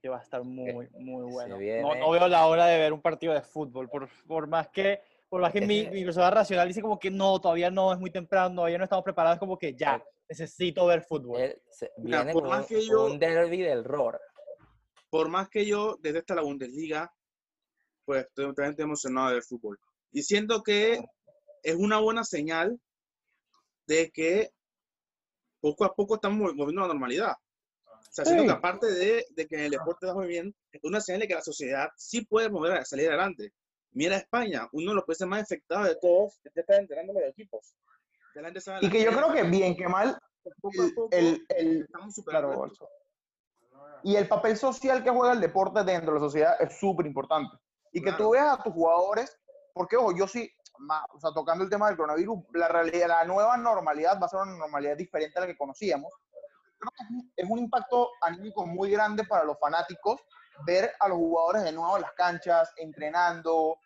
que 0.00 0.08
va 0.10 0.18
a 0.18 0.22
estar 0.22 0.44
muy, 0.44 0.90
muy 0.90 1.32
bueno. 1.32 1.58
No, 1.58 1.94
no 1.94 2.10
veo 2.10 2.28
la 2.28 2.46
hora 2.46 2.66
de 2.66 2.78
ver 2.78 2.92
un 2.92 3.00
partido 3.00 3.32
de 3.32 3.40
fútbol, 3.40 3.88
por, 3.88 4.10
por 4.26 4.46
más 4.46 4.68
que, 4.68 5.00
por 5.32 5.40
más 5.40 5.50
que 5.50 5.62
mi, 5.62 6.04
persona 6.04 6.30
racional 6.30 6.68
dice 6.68 6.82
como 6.82 6.98
que 6.98 7.10
no, 7.10 7.40
todavía 7.40 7.70
no, 7.70 7.90
es 7.90 7.98
muy 7.98 8.10
temprano, 8.10 8.54
todavía 8.54 8.76
no 8.76 8.84
estamos 8.84 9.02
preparados, 9.02 9.38
como 9.38 9.56
que 9.58 9.74
ya, 9.74 10.04
necesito 10.28 10.84
ver 10.84 11.04
fútbol. 11.04 11.40
Él 11.40 11.62
se- 11.70 11.90
Mira, 11.96 12.18
viene 12.18 12.34
por 12.34 12.42
con 12.42 12.50
más 12.50 12.60
un, 12.60 12.66
que 12.66 12.86
yo- 12.86 13.06
un 13.06 13.18
derby 13.18 13.62
del 13.62 13.82
ROR. 13.82 14.20
Por 15.08 15.30
más 15.30 15.48
que 15.48 15.64
yo 15.64 15.96
desde 16.02 16.22
la 16.34 16.42
Bundesliga, 16.42 17.10
pues 18.04 18.26
estoy 18.26 18.44
totalmente 18.48 18.82
emocionado 18.82 19.30
del 19.30 19.42
fútbol. 19.42 19.80
Y 20.10 20.22
siento 20.22 20.62
que 20.62 21.02
es 21.62 21.74
una 21.76 21.98
buena 21.98 22.24
señal 22.24 22.78
de 23.86 24.10
que 24.10 24.50
poco 25.62 25.86
a 25.86 25.94
poco 25.94 26.16
estamos 26.16 26.54
volviendo 26.54 26.82
a 26.82 26.88
la 26.88 26.92
normalidad. 26.92 27.32
O 27.88 28.12
sea, 28.12 28.26
siento 28.26 28.42
Sí. 28.42 28.48
que 28.48 28.54
aparte 28.54 28.86
de, 28.92 29.24
de 29.30 29.46
que 29.46 29.54
en 29.54 29.62
el 29.62 29.70
deporte 29.70 30.04
va 30.04 30.12
muy 30.14 30.26
bien, 30.26 30.54
es 30.72 30.84
una 30.84 31.00
señal 31.00 31.22
de 31.22 31.28
que 31.28 31.34
la 31.36 31.40
sociedad 31.42 31.88
sí 31.96 32.20
puede 32.26 32.50
mover 32.50 32.72
a 32.72 32.84
salir 32.84 33.08
adelante. 33.08 33.54
Mira 33.92 34.16
España, 34.16 34.68
uno 34.72 34.90
de 34.90 34.94
los 34.96 35.04
países 35.04 35.26
más 35.26 35.42
afectados 35.42 35.86
de 35.86 35.96
todos, 35.96 36.40
ya 36.44 36.50
está 36.54 36.76
enterando 36.76 37.12
los 37.12 37.22
equipos. 37.24 37.74
Y 38.80 38.88
que 38.90 39.02
yo 39.02 39.10
creo 39.12 39.32
que 39.32 39.42
bien 39.42 39.76
que 39.76 39.86
mal, 39.86 40.18
poco 40.60 40.82
a 40.82 40.84
el, 40.86 40.94
poco 40.94 41.08
el, 41.12 41.46
el- 41.50 41.82
estamos 41.82 42.14
superando 42.14 42.48
claro, 42.48 42.72
y 44.04 44.16
el 44.16 44.26
papel 44.26 44.56
social 44.56 45.04
que 45.04 45.10
juega 45.10 45.34
el 45.34 45.40
deporte 45.40 45.84
dentro 45.84 46.14
de 46.14 46.20
la 46.20 46.24
sociedad 46.26 46.56
es 46.60 46.78
súper 46.78 47.06
importante. 47.06 47.56
Y 47.92 48.00
que 48.02 48.10
tú 48.12 48.16
Claro. 48.16 48.30
veas 48.30 48.58
a 48.58 48.62
tus 48.62 48.72
jugadores, 48.72 49.38
porque 49.74 49.96
ojo, 49.96 50.16
yo 50.16 50.26
sí, 50.26 50.50
ma- 50.78 51.04
o 51.12 51.20
sea, 51.20 51.30
tocando 51.32 51.62
el 51.62 51.70
tema 51.70 51.88
del 51.88 51.96
coronavirus, 51.96 52.38
la 52.54 52.68
realidad, 52.68 53.08
la 53.08 53.24
nueva 53.24 53.56
normalidad 53.58 54.18
va 54.20 54.26
a 54.26 54.28
ser 54.30 54.40
una 54.40 54.56
normalidad 54.56 54.96
diferente 54.96 55.38
a 55.38 55.42
la 55.42 55.46
que 55.46 55.56
conocíamos. 55.56 56.10
Creo 56.78 56.90
que 56.96 57.42
es 57.42 57.48
un 57.48 57.58
impacto 57.58 58.10
anímico 58.22 58.66
muy 58.66 58.90
grande 58.90 59.24
para 59.24 59.44
los 59.44 59.58
fanáticos 59.60 60.20
ver 60.66 60.92
a 61.00 61.08
los 61.08 61.18
jugadores 61.18 61.64
de 61.64 61.72
nuevo 61.72 61.96
en 61.96 62.02
las 62.02 62.12
canchas, 62.12 62.72
entrenando. 62.76 63.76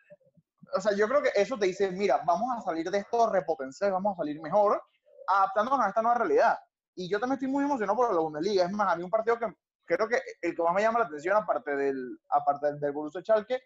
O 0.75 0.80
sea, 0.80 0.92
yo 0.94 1.08
creo 1.08 1.23
que 1.23 1.30
eso 1.35 1.58
te 1.58 1.66
dice, 1.66 1.90
mira, 1.90 2.20
vamos 2.26 2.49
a 2.56 2.61
salir 2.61 2.90
de 2.90 2.99
esto 2.99 3.30
repotenciados, 3.30 3.94
vamos 3.94 4.14
a 4.14 4.23
salir 4.23 4.40
mejor, 4.40 4.82
adaptándonos 5.26 5.85
a 5.85 5.88
esta 5.88 6.02
nueva 6.02 6.18
realidad. 6.18 6.58
Y 6.94 7.08
yo 7.08 7.20
también 7.20 7.35
estoy 7.35 7.49
muy 7.49 7.64
emocionado 7.64 7.96
por 7.96 8.12
la 8.12 8.20
Bundesliga. 8.20 8.64
Es 8.64 8.73
más, 8.73 8.92
a 8.92 8.96
mí 8.96 9.04
un 9.04 9.11
partido 9.11 9.38
que 9.38 9.46
creo 9.85 10.08
que 10.08 10.20
el 10.42 10.54
que 10.54 10.62
más 10.62 10.75
me 10.75 10.82
llama 10.82 11.00
la 11.00 11.04
atención, 11.06 11.37
aparte 11.37 11.76
del, 11.76 12.18
aparte 12.28 12.75
del 12.75 12.92
Borussia 12.92 13.20
Schalke, 13.20 13.62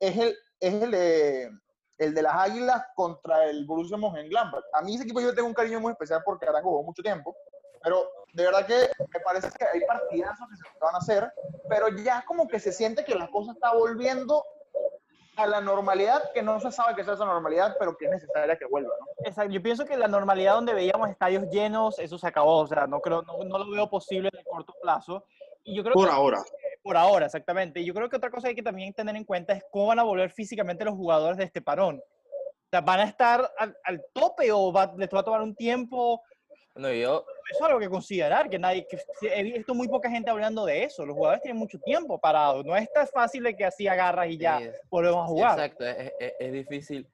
es 0.00 0.16
el, 0.16 0.36
es 0.60 0.74
el, 0.82 0.90
de, 0.90 1.50
el 1.98 2.14
de 2.14 2.22
las 2.22 2.34
Águilas 2.34 2.82
contra 2.94 3.44
el 3.44 3.66
Borussia 3.66 3.96
Mönchengladbach. 3.96 4.64
A 4.72 4.82
mí 4.82 4.94
ese 4.94 5.04
equipo 5.04 5.20
yo 5.20 5.34
tengo 5.34 5.48
un 5.48 5.54
cariño 5.54 5.80
muy 5.80 5.92
especial 5.92 6.22
porque 6.24 6.46
ahora 6.46 6.62
jugó 6.62 6.82
mucho 6.82 7.02
tiempo, 7.02 7.36
pero 7.82 8.08
de 8.32 8.44
verdad 8.44 8.66
que 8.66 8.90
me 9.12 9.20
parece 9.20 9.48
que 9.50 9.64
hay 9.64 9.80
partidazos 9.86 10.48
que 10.48 10.56
se 10.56 10.62
van 10.80 10.94
a 10.94 10.98
hacer, 10.98 11.32
pero 11.68 11.88
ya 11.88 12.24
como 12.26 12.46
que 12.46 12.60
se 12.60 12.72
siente 12.72 13.04
que 13.04 13.14
la 13.14 13.28
cosa 13.28 13.52
está 13.52 13.72
volviendo 13.72 14.44
a 15.36 15.46
la 15.46 15.60
normalidad, 15.60 16.32
que 16.34 16.42
no 16.42 16.58
se 16.60 16.72
sabe 16.72 16.94
que 16.96 17.02
es 17.02 17.08
esa 17.08 17.24
normalidad, 17.24 17.76
pero 17.78 17.96
que 17.96 18.06
es 18.06 18.10
necesaria 18.10 18.56
que 18.58 18.66
vuelva, 18.66 18.92
¿no? 18.98 19.06
Exacto. 19.24 19.52
Yo 19.52 19.62
pienso 19.62 19.84
que 19.84 19.96
la 19.96 20.08
normalidad 20.08 20.54
donde 20.54 20.74
veíamos 20.74 21.08
estadios 21.08 21.48
llenos, 21.48 21.98
eso 22.00 22.18
se 22.18 22.26
acabó. 22.26 22.58
O 22.58 22.66
sea, 22.66 22.86
no, 22.88 23.00
creo, 23.00 23.22
no, 23.22 23.38
no 23.44 23.58
lo 23.58 23.70
veo 23.70 23.88
posible 23.88 24.30
en 24.32 24.38
el 24.38 24.44
corto 24.44 24.74
plazo. 24.82 25.24
Y 25.62 25.76
yo 25.76 25.82
creo 25.84 25.94
Por 25.94 26.08
que 26.08 26.14
ahora. 26.14 26.42
por 26.82 26.96
ahora, 26.96 27.26
exactamente. 27.26 27.80
Y 27.80 27.84
yo 27.84 27.94
creo 27.94 28.08
que 28.08 28.16
otra 28.16 28.30
cosa 28.30 28.46
que 28.46 28.48
hay 28.48 28.54
que 28.56 28.62
también 28.64 28.92
tener 28.94 29.14
en 29.14 29.24
cuenta 29.24 29.52
es 29.52 29.64
cómo 29.70 29.86
van 29.86 30.00
a 30.00 30.02
volver 30.02 30.30
físicamente 30.30 30.84
los 30.84 30.94
jugadores 30.94 31.38
de 31.38 31.44
este 31.44 31.62
parón. 31.62 32.02
O 32.02 32.68
sea, 32.70 32.80
¿van 32.80 33.00
a 33.00 33.04
estar 33.04 33.52
al, 33.58 33.76
al 33.84 34.04
tope 34.12 34.50
o 34.50 34.72
va, 34.72 34.92
les 34.96 35.08
va 35.08 35.20
a 35.20 35.24
tomar 35.24 35.40
un 35.40 35.54
tiempo? 35.54 36.20
Bueno, 36.78 36.94
yo, 36.94 37.26
Eso 37.50 37.58
es 37.64 37.66
algo 37.66 37.80
que 37.80 37.88
considerar, 37.88 38.48
que 38.48 38.56
nadie, 38.56 38.86
que 38.86 38.98
he 39.20 39.42
visto 39.42 39.74
muy 39.74 39.88
poca 39.88 40.08
gente 40.08 40.30
hablando 40.30 40.64
de 40.64 40.84
eso. 40.84 41.04
Los 41.04 41.16
jugadores 41.16 41.42
tienen 41.42 41.58
mucho 41.58 41.76
tiempo 41.80 42.20
parados. 42.20 42.64
No 42.64 42.76
es 42.76 42.88
tan 42.92 43.08
fácil 43.08 43.42
de 43.42 43.56
que 43.56 43.64
así 43.64 43.88
agarras 43.88 44.28
y 44.28 44.38
ya 44.38 44.58
Sí, 44.58 44.70
volvemos 44.88 45.24
a 45.24 45.26
jugar. 45.26 45.58
exacto, 45.58 45.84
es, 45.84 46.12
es- 46.20 46.34
es 46.38 46.52
difícil. 46.52 47.08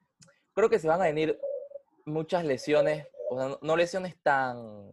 Creo 0.55 0.69
que 0.69 0.79
se 0.79 0.87
van 0.87 1.01
a 1.01 1.05
venir 1.05 1.41
muchas 2.05 2.45
lesiones, 2.45 3.07
o 3.31 3.39
sea, 3.39 3.49
no- 3.49 3.59
no 3.63 3.75
lesiones 3.77 4.17
tan, 4.23 4.91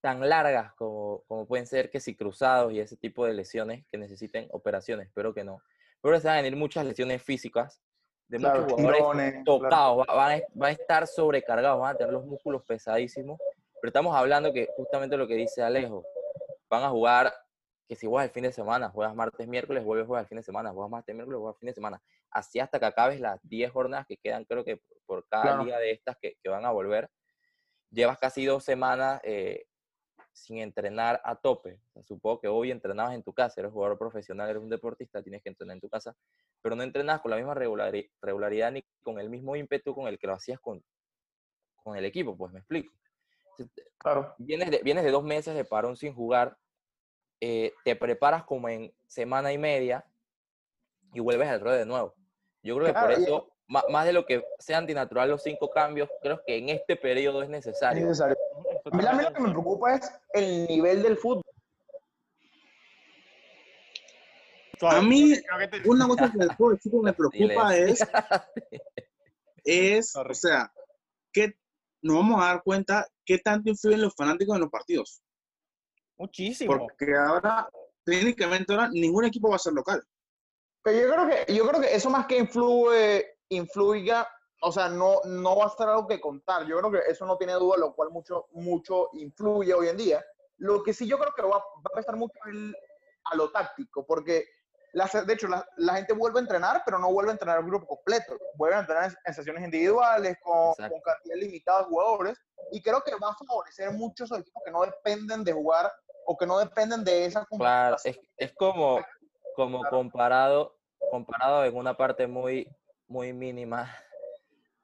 tan 0.00 0.26
largas 0.26 0.72
como, 0.74 1.22
como 1.28 1.46
pueden 1.46 1.66
ser 1.66 1.90
que 1.90 2.00
si 2.00 2.16
cruzados 2.16 2.72
y 2.72 2.80
ese 2.80 2.96
tipo 2.96 3.26
de 3.26 3.34
lesiones 3.34 3.84
que 3.88 3.98
necesiten 3.98 4.48
operaciones, 4.52 5.08
espero 5.08 5.34
que 5.34 5.44
no. 5.44 5.60
Pero 6.00 6.18
se 6.18 6.26
van 6.28 6.38
a 6.38 6.42
venir 6.42 6.56
muchas 6.58 6.86
lesiones 6.86 7.22
físicas 7.22 7.82
de 8.26 8.38
Claro, 8.38 8.60
muchos 8.62 8.72
jugadores 8.74 9.00
tirones, 9.02 9.32
claro. 9.32 9.44
tocados, 9.44 9.98
va- 9.98 10.14
van, 10.14 10.38
a, 10.38 10.42
van 10.54 10.68
a 10.70 10.72
estar 10.72 11.06
sobrecargados, 11.06 11.78
van 11.78 11.94
a 11.94 11.98
tener 11.98 12.12
los 12.14 12.24
músculos 12.24 12.62
pesadísimos. 12.64 13.38
Pero 13.80 13.88
estamos 13.88 14.14
hablando 14.14 14.52
que 14.52 14.68
justamente 14.76 15.16
lo 15.16 15.26
que 15.26 15.34
dice 15.34 15.62
Alejo, 15.62 16.04
van 16.68 16.82
a 16.84 16.90
jugar, 16.90 17.32
que 17.88 17.96
si 17.96 18.06
juegas 18.06 18.28
el 18.28 18.32
fin 18.34 18.42
de 18.44 18.52
semana, 18.52 18.90
juegas 18.90 19.14
martes, 19.14 19.48
miércoles, 19.48 19.82
vuelves 19.84 20.04
a 20.04 20.06
jugar 20.06 20.22
el 20.22 20.28
fin 20.28 20.36
de 20.36 20.42
semana, 20.44 20.70
juegas 20.70 20.90
martes, 20.90 21.14
miércoles, 21.14 21.38
juegas 21.38 21.56
el 21.56 21.60
fin 21.60 21.66
de 21.68 21.74
semana. 21.74 22.02
Así 22.30 22.60
hasta 22.60 22.78
que 22.78 22.86
acabes 22.86 23.20
las 23.20 23.40
10 23.42 23.72
jornadas 23.72 24.06
que 24.06 24.16
quedan, 24.16 24.44
creo 24.44 24.64
que 24.64 24.80
por 25.06 25.26
cada 25.28 25.44
Claro. 25.44 25.64
liga 25.64 25.78
de 25.78 25.90
estas 25.92 26.16
que, 26.20 26.36
que 26.42 26.48
van 26.48 26.64
a 26.64 26.70
volver. 26.70 27.10
Llevas 27.90 28.18
casi 28.18 28.44
dos 28.44 28.62
semanas 28.62 29.20
eh, 29.24 29.64
sin 30.32 30.58
entrenar 30.58 31.20
a 31.24 31.34
tope. 31.34 31.80
O 31.88 31.92
sea, 31.92 32.02
supongo 32.04 32.40
que 32.40 32.46
hoy 32.46 32.70
entrenabas 32.70 33.14
en 33.14 33.24
tu 33.24 33.32
casa, 33.32 33.60
eres 33.60 33.72
jugador 33.72 33.98
profesional, 33.98 34.48
eres 34.48 34.62
un 34.62 34.68
deportista, 34.70 35.22
tienes 35.22 35.42
que 35.42 35.48
entrenar 35.48 35.74
en 35.74 35.80
tu 35.80 35.88
casa, 35.88 36.14
pero 36.62 36.76
no 36.76 36.84
entrenas 36.84 37.20
con 37.20 37.30
la 37.32 37.36
misma 37.36 37.54
regulari- 37.54 38.08
regularidad 38.22 38.70
ni 38.70 38.84
con 39.02 39.18
el 39.18 39.28
mismo 39.28 39.56
ímpetu 39.56 39.92
con 39.94 40.06
el 40.06 40.18
que 40.18 40.28
lo 40.28 40.34
hacías 40.34 40.60
con, 40.60 40.84
con 41.82 41.96
el 41.96 42.04
equipo, 42.04 42.36
pues 42.36 42.52
me 42.52 42.60
explico. 42.60 42.92
Claro. 43.98 44.34
vienes 44.38 44.70
de, 44.70 44.78
vienes 44.82 45.04
de 45.04 45.10
dos 45.10 45.22
meses 45.24 45.54
de 45.54 45.64
parón 45.64 45.96
sin 45.96 46.14
jugar, 46.14 46.56
eh, 47.40 47.72
te 47.84 47.96
preparas 47.96 48.44
como 48.44 48.68
en 48.68 48.92
semana 49.06 49.52
y 49.52 49.58
media 49.58 50.04
y 51.12 51.20
vuelves 51.20 51.48
al 51.48 51.60
ruedo 51.60 51.76
de 51.76 51.86
nuevo. 51.86 52.14
Yo 52.62 52.76
creo 52.76 52.86
que 52.88 52.92
por 52.92 53.06
Claro, 53.08 53.20
y- 53.20 53.24
eso, 53.24 53.52
ma- 53.66 53.84
más 53.90 54.04
de 54.06 54.12
lo 54.12 54.24
que 54.26 54.44
sea 54.58 54.78
antinatural 54.78 55.30
los 55.30 55.42
cinco 55.42 55.70
cambios, 55.70 56.08
creo 56.22 56.40
que 56.46 56.56
en 56.56 56.68
este 56.70 56.96
periodo 56.96 57.40
es 57.42 57.46
Es 57.46 57.50
necesario. 57.50 58.02
necesario. 58.06 58.36
A 58.92 58.96
mí, 58.96 59.06
a 59.06 59.12
mí 59.12 59.22
lo 59.24 59.32
que 59.32 59.40
me 59.40 59.50
preocupa 59.50 59.94
es 59.94 60.12
el 60.34 60.66
nivel 60.66 61.02
del 61.02 61.16
fútbol. 61.16 61.42
A 64.82 65.02
mí, 65.02 65.34
una 65.84 66.08
cosa 66.08 66.32
que 66.32 66.38
decir 66.72 66.90
que 66.92 66.98
me 67.02 67.12
preocupa 67.12 67.76
es, 67.76 68.00
es, 69.64 70.16
o 70.16 70.34
sea, 70.34 70.72
que 71.32 71.54
nos 72.02 72.16
vamos 72.16 72.42
a 72.42 72.46
dar 72.46 72.62
cuenta 72.62 73.06
qué 73.24 73.38
tanto 73.38 73.70
influyen 73.70 74.02
los 74.02 74.14
fanáticos 74.14 74.54
en 74.54 74.62
los 74.62 74.70
partidos. 74.70 75.22
Muchísimo. 76.18 76.78
Porque 76.78 77.14
ahora, 77.16 77.68
técnicamente 78.04 78.72
ahora, 78.72 78.88
ningún 78.90 79.24
equipo 79.24 79.48
va 79.50 79.56
a 79.56 79.60
ser 79.60 79.72
local. 79.72 80.02
Pero 80.82 81.00
yo 81.00 81.12
creo 81.14 81.46
que, 81.46 81.54
yo 81.54 81.68
creo 81.68 81.80
que 81.80 81.94
eso 81.94 82.10
más 82.10 82.26
que 82.26 82.38
influye, 82.38 83.38
influya, 83.48 84.26
o 84.62 84.72
sea, 84.72 84.88
no, 84.88 85.20
no 85.24 85.56
va 85.56 85.66
a 85.66 85.70
ser 85.70 85.88
algo 85.88 86.06
que 86.06 86.20
contar. 86.20 86.66
Yo 86.66 86.78
creo 86.78 86.90
que 86.90 87.10
eso 87.10 87.26
no 87.26 87.36
tiene 87.36 87.54
duda, 87.54 87.76
lo 87.78 87.94
cual 87.94 88.10
mucho, 88.10 88.46
mucho 88.52 89.10
influye 89.14 89.72
hoy 89.74 89.88
en 89.88 89.96
día. 89.96 90.24
Lo 90.58 90.82
que 90.82 90.92
sí 90.92 91.06
yo 91.06 91.18
creo 91.18 91.32
que 91.34 91.42
va, 91.42 91.58
va 91.58 91.90
a 91.90 91.94
prestar 91.94 92.16
mucho 92.16 92.38
el- 92.46 92.74
a 93.24 93.36
lo 93.36 93.50
táctico, 93.50 94.06
porque 94.06 94.46
la, 94.92 95.06
de 95.24 95.32
hecho 95.32 95.48
la, 95.48 95.66
la 95.76 95.94
gente 95.94 96.12
vuelve 96.12 96.38
a 96.38 96.42
entrenar, 96.42 96.82
pero 96.84 96.98
no 96.98 97.12
vuelve 97.12 97.30
a 97.30 97.32
entrenar 97.32 97.60
en 97.60 97.66
grupo 97.66 97.86
completo. 97.86 98.36
Vuelven 98.56 98.78
a 98.78 98.80
entrenar 98.82 99.04
en, 99.10 99.16
en 99.24 99.34
sesiones 99.34 99.64
individuales, 99.64 100.36
con, 100.42 100.74
con 100.74 101.00
cantidad 101.00 101.36
limitada 101.36 101.80
de 101.80 101.84
jugadores, 101.86 102.38
y 102.72 102.82
creo 102.82 103.02
que 103.02 103.12
va 103.16 103.30
a 103.30 103.34
favorecer 103.34 103.92
mucho 103.92 104.24
a 104.24 104.26
esos 104.26 104.38
equipos 104.40 104.62
que 104.64 104.70
no 104.70 104.82
dependen 104.82 105.44
de 105.44 105.52
jugar 105.52 105.90
o 106.26 106.36
que 106.36 106.46
no 106.46 106.58
dependen 106.58 107.02
de 107.04 107.24
esa 107.26 107.44
Claro, 107.46 107.96
es, 108.04 108.18
es 108.36 108.52
como, 108.54 109.00
como 109.56 109.80
Claro. 109.80 109.96
comparado, 109.96 110.78
comparado 111.10 111.64
en 111.64 111.76
una 111.76 111.96
parte 111.96 112.26
muy, 112.26 112.68
muy 113.08 113.32
mínima 113.32 113.92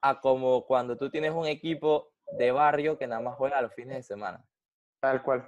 a 0.01 0.21
como 0.21 0.67
cuando 0.67 0.97
tú 0.97 1.11
tienes 1.11 1.33
un 1.33 1.47
equipo 1.47 2.13
de 2.33 2.51
barrio 2.53 2.99
que 2.99 3.07
nada 3.07 3.21
más 3.21 3.37
juega 3.37 3.61
los 3.61 3.73
fines 3.75 3.97
de 3.97 4.03
semana. 4.03 4.45
Tal 5.01 5.23
cual. 5.23 5.41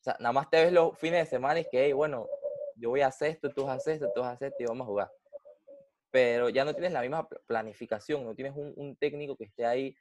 O 0.00 0.02
sea, 0.02 0.16
nada 0.20 0.32
más 0.32 0.50
te 0.50 0.62
ves 0.62 0.72
los 0.72 0.96
fines 0.98 1.24
de 1.24 1.30
semana 1.30 1.58
y 1.58 1.62
es 1.62 1.68
que, 1.68 1.84
hey, 1.86 1.92
bueno, 1.92 2.26
yo 2.76 2.90
voy 2.90 3.00
a 3.00 3.08
hacer 3.08 3.30
esto, 3.32 3.50
tú 3.50 3.68
haces 3.68 3.94
esto, 3.94 4.10
tú 4.14 4.22
haces 4.22 4.48
esto 4.50 4.62
y 4.62 4.66
vamos 4.66 4.84
a 4.84 4.88
jugar. 4.88 5.10
Pero 6.10 6.48
ya 6.48 6.64
no 6.64 6.72
tienes 6.72 6.92
la 6.92 7.00
misma 7.00 7.28
pl- 7.28 7.40
planificación, 7.46 8.24
no 8.24 8.34
tienes 8.34 8.54
un, 8.56 8.72
un 8.76 8.96
técnico 8.96 9.36
que 9.36 9.44
esté 9.44 9.66
ahí, 9.66 9.96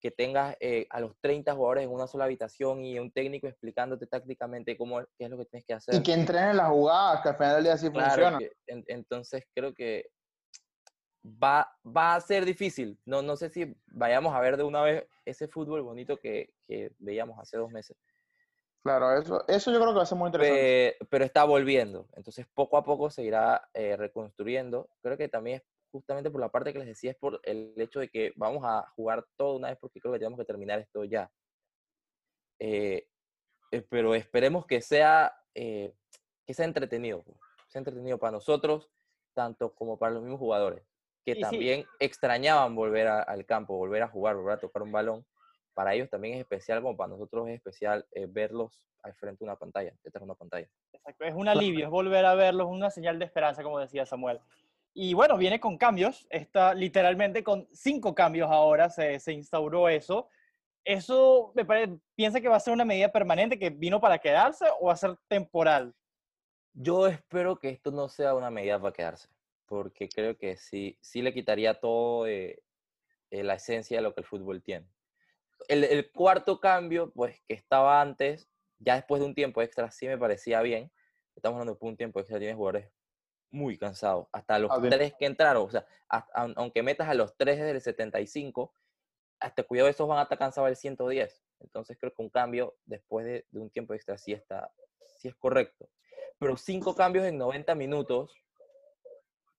que 0.00 0.10
tengas 0.10 0.56
eh, 0.60 0.86
a 0.90 1.00
los 1.00 1.18
30 1.20 1.54
jugadores 1.54 1.84
en 1.84 1.90
una 1.90 2.06
sola 2.06 2.24
habitación 2.24 2.84
y 2.84 2.98
un 2.98 3.10
técnico 3.10 3.46
explicándote 3.48 4.06
tácticamente 4.06 4.76
cómo, 4.76 5.00
qué 5.18 5.24
es 5.24 5.30
lo 5.30 5.38
que 5.38 5.46
tienes 5.46 5.66
que 5.66 5.74
hacer. 5.74 5.94
Y 5.96 6.02
que 6.02 6.12
entrenen 6.12 6.56
las 6.56 6.68
jugadas, 6.68 7.22
que 7.22 7.28
al 7.30 7.36
final 7.36 7.54
del 7.56 7.64
día 7.64 7.76
sí 7.76 7.90
Claro, 7.90 8.12
funciona. 8.12 8.38
que 8.38 8.52
en- 8.66 8.84
entonces 8.88 9.44
creo 9.54 9.74
que 9.74 10.10
va, 11.24 11.70
va 11.84 12.14
a 12.14 12.20
ser 12.20 12.44
difícil. 12.44 12.98
No, 13.04 13.22
no 13.22 13.36
sé 13.36 13.50
si 13.50 13.74
vayamos 13.86 14.34
a 14.34 14.40
ver 14.40 14.56
de 14.56 14.62
una 14.62 14.82
vez 14.82 15.06
ese 15.24 15.48
fútbol 15.48 15.82
bonito 15.82 16.18
que, 16.18 16.52
que 16.68 16.92
veíamos 16.98 17.38
hace 17.38 17.56
dos 17.56 17.70
meses. 17.70 17.96
Claro, 18.86 19.12
eso, 19.18 19.44
eso 19.48 19.72
yo 19.72 19.78
creo 19.80 19.90
que 19.90 19.96
va 19.96 20.02
a 20.04 20.06
ser 20.06 20.16
muy 20.18 20.28
interesante. 20.28 20.96
Pe- 21.00 21.06
pero 21.10 21.24
está 21.24 21.44
volviendo. 21.44 22.06
Entonces, 22.14 22.46
poco 22.54 22.76
a 22.76 22.84
poco 22.84 23.10
se 23.10 23.24
irá 23.24 23.68
eh, 23.74 23.96
reconstruyendo. 23.96 24.88
Creo 25.02 25.16
que 25.16 25.28
también 25.28 25.56
es 25.56 25.62
justamente 25.90 26.30
por 26.30 26.40
la 26.40 26.50
parte 26.50 26.72
que 26.72 26.78
les 26.78 26.86
decía, 26.88 27.10
es 27.10 27.16
por 27.16 27.40
el 27.42 27.74
hecho 27.78 27.98
de 28.00 28.08
que 28.08 28.32
vamos 28.36 28.62
a 28.64 28.86
jugar 28.94 29.26
todo 29.36 29.56
una 29.56 29.68
vez 29.70 29.78
porque 29.80 30.00
creo 30.00 30.12
que 30.12 30.18
tenemos 30.20 30.38
que 30.38 30.44
terminar 30.44 30.78
esto 30.78 31.02
ya. 31.04 31.30
Eh, 32.58 33.08
eh, 33.72 33.82
pero 33.90 34.14
esperemos 34.14 34.66
que 34.66 34.80
sea, 34.80 35.34
eh, 35.54 35.92
que 36.46 36.54
sea 36.54 36.64
entretenido. 36.64 37.22
pues, 37.22 37.36
Sea 37.68 37.80
entretenido 37.80 38.18
para 38.18 38.32
nosotros, 38.32 38.90
tanto 39.34 39.74
como 39.74 39.98
para 39.98 40.12
los 40.14 40.22
mismos 40.22 40.38
jugadores, 40.38 40.84
que 41.24 41.32
Y 41.32 41.34
sí. 41.36 41.40
también 41.40 41.84
extrañaban 41.98 42.74
volver 42.76 43.08
a- 43.08 43.22
al 43.22 43.44
campo, 43.44 43.76
volver 43.76 44.02
a 44.04 44.08
jugar, 44.08 44.36
volver 44.36 44.54
a 44.54 44.60
tocar 44.60 44.82
un 44.82 44.92
balón. 44.92 45.26
Para 45.76 45.92
ellos 45.92 46.08
también 46.08 46.36
es 46.36 46.40
especial, 46.40 46.80
como 46.80 46.96
para 46.96 47.08
nosotros 47.08 47.46
es 47.48 47.56
especial 47.56 48.06
eh, 48.12 48.24
verlos 48.26 48.80
al 49.02 49.12
frente 49.12 49.40
de 49.40 49.50
una 49.50 49.56
pantalla, 49.56 49.92
detrás 50.02 50.22
de 50.22 50.24
una 50.24 50.34
pantalla. 50.34 50.66
Exacto, 50.90 51.22
Es 51.26 51.34
un 51.34 51.48
alivio, 51.48 51.84
es 51.84 51.90
volver 51.90 52.24
a 52.24 52.34
verlos, 52.34 52.66
una 52.66 52.88
señal 52.88 53.18
de 53.18 53.26
esperanza, 53.26 53.62
como 53.62 53.78
decía 53.78 54.06
Samuel. 54.06 54.40
Y 54.94 55.12
bueno, 55.12 55.36
viene 55.36 55.60
con 55.60 55.76
cambios, 55.76 56.26
está 56.30 56.72
literalmente 56.72 57.44
con 57.44 57.68
cinco 57.74 58.14
cambios 58.14 58.50
ahora, 58.50 58.88
se, 58.88 59.20
se 59.20 59.34
instauró 59.34 59.90
eso. 59.90 60.30
¿Eso 60.82 61.52
me 61.54 61.66
parece, 61.66 61.98
piensa 62.14 62.40
que 62.40 62.48
va 62.48 62.56
a 62.56 62.60
ser 62.60 62.72
una 62.72 62.86
medida 62.86 63.12
permanente 63.12 63.58
que 63.58 63.68
vino 63.68 64.00
para 64.00 64.18
quedarse 64.18 64.64
o 64.80 64.86
va 64.86 64.94
a 64.94 64.96
ser 64.96 65.14
temporal? 65.28 65.94
Yo 66.72 67.06
espero 67.06 67.58
que 67.58 67.68
esto 67.68 67.90
no 67.90 68.08
sea 68.08 68.34
una 68.34 68.50
medida 68.50 68.80
para 68.80 68.94
quedarse, 68.94 69.28
porque 69.66 70.08
creo 70.08 70.38
que 70.38 70.56
sí, 70.56 70.96
sí 71.02 71.20
le 71.20 71.34
quitaría 71.34 71.78
todo 71.78 72.26
eh, 72.26 72.62
eh, 73.30 73.44
la 73.44 73.56
esencia 73.56 73.98
de 73.98 74.02
lo 74.02 74.14
que 74.14 74.22
el 74.22 74.26
fútbol 74.26 74.62
tiene. 74.62 74.86
El, 75.68 75.84
el 75.84 76.10
cuarto 76.12 76.60
cambio, 76.60 77.12
pues 77.12 77.40
que 77.48 77.54
estaba 77.54 78.00
antes, 78.00 78.48
ya 78.78 78.94
después 78.96 79.20
de 79.20 79.26
un 79.26 79.34
tiempo 79.34 79.62
extra, 79.62 79.90
sí 79.90 80.06
me 80.06 80.18
parecía 80.18 80.60
bien. 80.62 80.92
Estamos 81.34 81.56
hablando 81.60 81.78
de 81.80 81.86
un 81.88 81.96
tiempo 81.96 82.20
extra, 82.20 82.38
tiene 82.38 82.54
jugadores 82.54 82.90
muy 83.50 83.78
cansados. 83.78 84.28
Hasta 84.32 84.58
los 84.58 84.70
Ah, 84.72 84.80
tres 84.90 85.14
que 85.18 85.26
entraron, 85.26 85.64
o 85.66 85.70
sea, 85.70 85.86
hasta- 86.08 86.32
aun- 86.34 86.54
aunque 86.56 86.82
metas 86.82 87.08
a 87.08 87.14
los 87.14 87.36
tres 87.36 87.56
desde 87.58 87.70
el 87.70 87.80
75, 87.80 88.74
hasta 89.40 89.62
cuidado, 89.62 89.88
esos 89.88 90.08
van 90.08 90.18
a 90.18 90.22
estar 90.22 90.38
cansados 90.38 90.68
del 90.68 90.76
110. 90.76 91.42
Entonces 91.60 91.96
creo 91.98 92.12
que 92.12 92.22
un 92.22 92.30
cambio 92.30 92.76
después 92.84 93.24
de, 93.26 93.46
de 93.50 93.60
un 93.60 93.70
tiempo 93.70 93.94
extra 93.94 94.18
sí, 94.18 94.32
está, 94.32 94.72
sí 95.16 95.28
es 95.28 95.34
correcto. 95.36 95.88
Pero 96.38 96.56
cinco 96.56 96.94
cambios 96.94 97.24
en 97.26 97.38
90 97.38 97.74
minutos, 97.74 98.34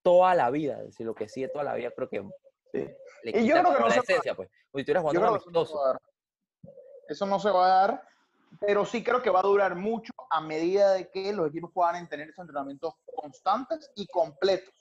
toda 0.04 0.36
la 0.36 0.50
vida, 0.50 0.80
es 0.80 0.88
decir, 0.88 1.06
lo 1.06 1.16
que 1.16 1.28
sigue 1.28 1.48
toda 1.50 1.64
la 1.64 1.74
vida, 1.76 1.92
creo 1.92 2.10
que 2.10 2.24
Sí. 2.86 2.96
le 3.24 3.32
Y 3.32 3.48
yo 3.48 3.56
quita 3.56 3.62
creo 3.62 3.74
que 3.74 3.80
no 3.80 3.88
la 3.88 3.94
se 3.94 4.00
va- 4.00 4.04
esencia, 4.04 4.36
pues. 4.36 4.50
Si 4.50 4.80
estuvieras 4.82 5.04
Yo 5.04 5.10
jugando 5.10 5.34
un 5.34 5.40
creo 5.40 5.44
que 5.44 5.50
eso 5.50 5.52
no 5.52 5.66
se 5.66 5.74
va 5.76 5.82
a 5.84 5.88
dar. 5.94 6.02
Eso 7.10 7.26
no 7.26 7.40
se 7.40 7.50
va 7.52 7.66
a 7.66 7.70
dar, 7.88 8.04
pero 8.60 8.86
sí 8.86 9.04
creo 9.04 9.22
que 9.22 9.30
va 9.30 9.40
a 9.40 9.44
durar 9.44 9.76
mucho 9.76 10.12
a 10.30 10.42
medida 10.42 10.94
de 10.94 11.10
que 11.10 11.32
los 11.34 11.48
equipos 11.50 11.72
puedan 11.74 12.08
tener 12.10 12.30
esos 12.30 12.44
entrenamientos 12.44 12.94
constantes 13.16 13.92
y 13.96 14.08
completos. 14.08 14.74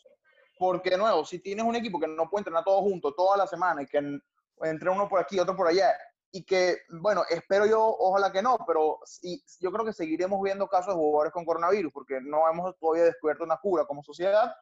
Porque, 0.59 0.91
de 0.91 0.99
nuevo, 0.99 1.25
si 1.25 1.39
tienes 1.39 1.65
un 1.65 1.77
equipo 1.77 2.01
que 2.01 2.09
no 2.09 2.29
puede 2.31 2.41
entrenar 2.41 2.65
todos 2.65 2.81
juntos 2.81 3.15
toda 3.17 3.37
la 3.37 3.47
semana 3.47 3.83
y 3.83 3.87
que 3.87 3.99
en- 3.99 4.23
entre 4.63 4.91
uno 4.91 5.09
por 5.09 5.21
aquí, 5.21 5.39
otro 5.39 5.55
por 5.55 5.69
allá, 5.69 5.95
y 6.33 6.45
que, 6.45 6.79
bueno, 7.01 7.23
espero 7.29 7.67
yo, 7.67 7.83
ojalá 7.85 8.33
que 8.33 8.43
no, 8.43 8.59
pero 8.67 8.99
sí, 9.05 9.43
yo 9.61 9.71
creo 9.71 9.85
que 9.85 9.93
seguiremos 9.93 10.43
viendo 10.43 10.67
casos 10.67 10.95
de 10.95 11.01
jugadores 11.01 11.33
con 11.33 11.45
coronavirus, 11.45 11.93
porque 11.93 12.21
no 12.21 12.49
hemos 12.51 12.77
todavía 12.79 13.05
descubierto 13.05 13.45
una 13.45 13.59
cura 13.59 13.85
como 13.85 14.03
sociedad. 14.03 14.55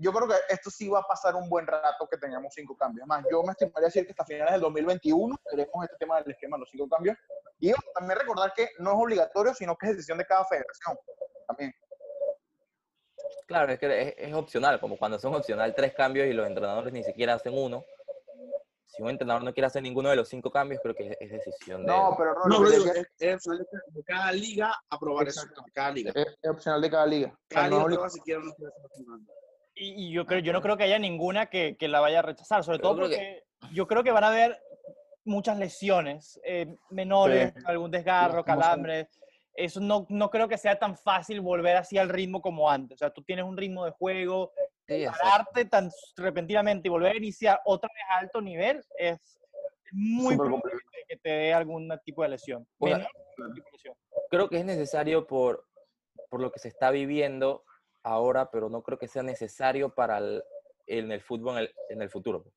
Yo 0.00 0.12
creo 0.12 0.28
que 0.28 0.34
esto 0.48 0.70
sí 0.70 0.88
va 0.88 1.00
a 1.00 1.02
pasar 1.02 1.34
un 1.34 1.48
buen 1.48 1.66
rato 1.66 2.06
que 2.08 2.16
tengamos 2.18 2.54
cinco 2.54 2.76
cambios. 2.76 3.06
Más, 3.06 3.24
yo 3.30 3.42
me 3.42 3.50
estimaría 3.52 3.86
decir 3.86 4.04
que 4.06 4.12
hasta 4.12 4.24
finales 4.24 4.52
del 4.52 4.60
2021 4.60 5.36
veremos 5.50 5.84
este 5.84 5.96
tema 5.98 6.20
del 6.22 6.30
esquema 6.30 6.56
de 6.56 6.60
los 6.60 6.70
cinco 6.70 6.88
cambios. 6.88 7.16
Y 7.58 7.72
también 7.94 8.18
recordar 8.20 8.52
que 8.54 8.68
no 8.78 8.92
es 8.92 8.96
obligatorio, 8.96 9.52
sino 9.54 9.76
que 9.76 9.86
es 9.86 9.92
decisión 9.94 10.18
de 10.18 10.24
cada 10.24 10.44
federación. 10.44 10.96
También. 11.48 11.74
Claro, 13.46 13.72
es 13.72 13.78
que 13.78 14.02
es, 14.08 14.14
es 14.18 14.34
opcional, 14.34 14.78
como 14.80 14.96
cuando 14.96 15.18
son 15.18 15.34
opcional 15.34 15.74
tres 15.74 15.94
cambios 15.94 16.26
y 16.28 16.32
los 16.32 16.46
entrenadores 16.46 16.92
ni 16.92 17.02
siquiera 17.02 17.34
hacen 17.34 17.56
uno. 17.56 17.84
Si 18.86 19.02
un 19.02 19.10
entrenador 19.10 19.42
no 19.44 19.52
quiere 19.52 19.66
hacer 19.66 19.82
ninguno 19.82 20.08
de 20.10 20.16
los 20.16 20.28
cinco 20.28 20.50
cambios, 20.50 20.80
creo 20.82 20.94
que 20.94 21.08
es, 21.10 21.16
es 21.20 21.30
decisión 21.30 21.82
de 21.84 21.88
No, 21.88 22.14
pero 22.16 22.34
no, 22.34 22.44
No, 22.46 22.58
pero 22.58 22.70
digo, 22.70 22.84
es, 22.92 23.08
es 23.18 23.34
opcional 23.34 23.66
de, 23.92 24.02
cada 24.04 24.32
liga 24.32 24.74
aprobar 24.90 25.28
eso. 25.28 25.40
Exacto. 25.40 25.62
de 25.66 25.72
Cada 25.72 25.90
liga. 25.90 26.12
es, 26.14 26.26
es 26.40 26.50
opcional 26.50 26.80
de 26.80 26.90
cada 26.90 27.06
liga. 27.06 27.28
O 27.28 27.30
sea, 27.50 27.62
Cada 27.62 27.68
no 27.68 27.76
liga 27.76 27.84
obli- 27.84 27.92
prueba 27.94 28.10
si 28.10 28.20
quiere 28.20 28.40
o 28.40 28.44
no 28.44 28.54
quiere. 28.54 28.72
Y, 29.78 30.06
y 30.08 30.12
yo, 30.12 30.26
creo, 30.26 30.40
yo 30.40 30.52
no 30.52 30.60
creo 30.60 30.76
que 30.76 30.84
haya 30.84 30.98
ninguna 30.98 31.46
que, 31.46 31.76
que 31.76 31.88
la 31.88 32.00
vaya 32.00 32.18
a 32.20 32.22
rechazar, 32.22 32.64
sobre 32.64 32.78
todo 32.78 32.96
porque 32.96 33.44
yo 33.72 33.86
creo 33.86 34.02
que 34.02 34.10
van 34.10 34.24
a 34.24 34.28
haber 34.28 34.60
muchas 35.24 35.58
lesiones 35.58 36.40
eh, 36.44 36.74
menores, 36.90 37.52
Sí. 37.56 37.62
algún 37.66 37.90
desgarro, 37.90 38.44
calambres. 38.44 39.08
Eso 39.54 39.80
no, 39.80 40.06
no 40.08 40.30
creo 40.30 40.48
que 40.48 40.56
sea 40.56 40.78
tan 40.78 40.96
fácil 40.96 41.40
volver 41.40 41.76
así 41.76 41.98
al 41.98 42.08
ritmo 42.08 42.40
como 42.40 42.70
antes. 42.70 42.96
O 42.96 42.98
sea, 42.98 43.10
tú 43.10 43.22
tienes 43.22 43.44
un 43.44 43.56
ritmo 43.56 43.84
de 43.84 43.90
juego, 43.92 44.52
Sí, 44.86 45.04
pararte 45.20 45.66
tan 45.66 45.90
repentinamente 46.16 46.88
y 46.88 46.90
volver 46.90 47.12
a 47.12 47.16
iniciar 47.18 47.60
otra 47.66 47.90
vez 47.92 48.04
a 48.08 48.18
alto 48.20 48.40
nivel 48.40 48.82
es 48.96 49.18
muy 49.92 50.34
probable 50.36 50.72
que 51.06 51.16
te 51.18 51.28
dé 51.28 51.52
algún 51.54 51.92
tipo 52.04 52.22
de 52.22 52.30
lesión. 52.30 52.66
Bueno, 52.78 52.96
Menor 53.36 53.54
tipo 53.54 53.66
de 53.66 53.72
lesión. 53.72 53.94
creo 54.30 54.48
que 54.48 54.58
es 54.58 54.64
necesario 54.64 55.26
por, 55.26 55.66
por 56.30 56.40
lo 56.40 56.50
que 56.50 56.58
se 56.58 56.68
está 56.68 56.90
viviendo 56.90 57.64
ahora, 58.02 58.50
pero 58.50 58.68
no 58.68 58.82
creo 58.82 58.98
que 58.98 59.08
sea 59.08 59.22
necesario 59.22 59.94
para 59.94 60.18
el, 60.18 60.42
en 60.86 61.12
el 61.12 61.20
fútbol 61.20 61.54
en 61.56 61.58
el, 61.62 61.74
en 61.90 62.02
el 62.02 62.10
futuro. 62.10 62.42
pues. 62.42 62.54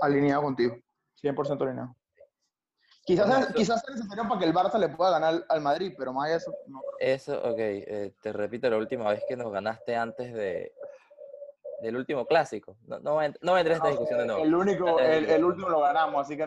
alineado 0.00 0.42
contigo. 0.42 0.76
100% 1.22 1.62
alineado. 1.62 1.94
Quizás, 3.04 3.28
Bueno, 3.28 3.46
quizás 3.54 3.80
sea 3.82 3.94
necesario 3.94 4.28
para 4.28 4.40
que 4.40 4.46
el 4.46 4.52
Barça 4.52 4.78
le 4.78 4.88
pueda 4.88 5.12
ganar 5.12 5.44
al, 5.48 5.60
Madrid, 5.60 5.94
pero 5.96 6.12
más 6.12 6.24
allá 6.24 6.32
de 6.32 6.38
eso, 6.38 6.54
no. 6.66 6.82
Eso, 6.98 7.38
ok, 7.38 7.58
eh, 7.58 8.14
te 8.20 8.32
repito 8.32 8.68
la 8.68 8.78
última 8.78 9.08
vez 9.10 9.22
que 9.28 9.36
nos 9.36 9.52
ganaste 9.52 9.94
antes 9.94 10.34
de, 10.34 10.74
del 11.82 11.96
último 11.96 12.26
clásico. 12.26 12.76
No, 12.86 12.98
no, 12.98 13.14
no 13.14 13.22
entrar 13.58 13.66
en 13.66 13.72
esta 13.72 13.88
discusión 13.90 14.18
de 14.18 14.26
nuevo. 14.26 14.42
El 14.42 14.52
único, 14.54 14.98
Eh, 14.98 15.18
el, 15.18 15.30
el 15.30 15.44
último 15.44 15.68
lo 15.68 15.80
ganamos, 15.82 16.22
así 16.26 16.36
que 16.36 16.46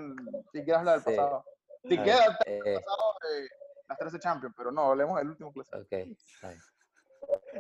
si 0.52 0.64
quieres 0.64 0.80
hablar 0.80 1.02
del 1.02 1.14
Sí. 1.14 1.18
pasado. 1.18 1.46
Si 1.84 1.98
quieres 1.98 2.22
hablar 2.22 2.40
del 2.46 2.68
eh, 2.68 2.74
pasado 2.84 3.14
de 3.22 3.50
las 3.88 3.98
13 3.98 4.20
Champions, 4.20 4.56
pero 4.58 4.72
no, 4.72 4.92
hablemos 4.92 5.18
del 5.18 5.30
último 5.30 5.54
clásico. 5.54 5.78
ok, 5.78 5.88
está 5.92 6.50
bien. 6.50 6.62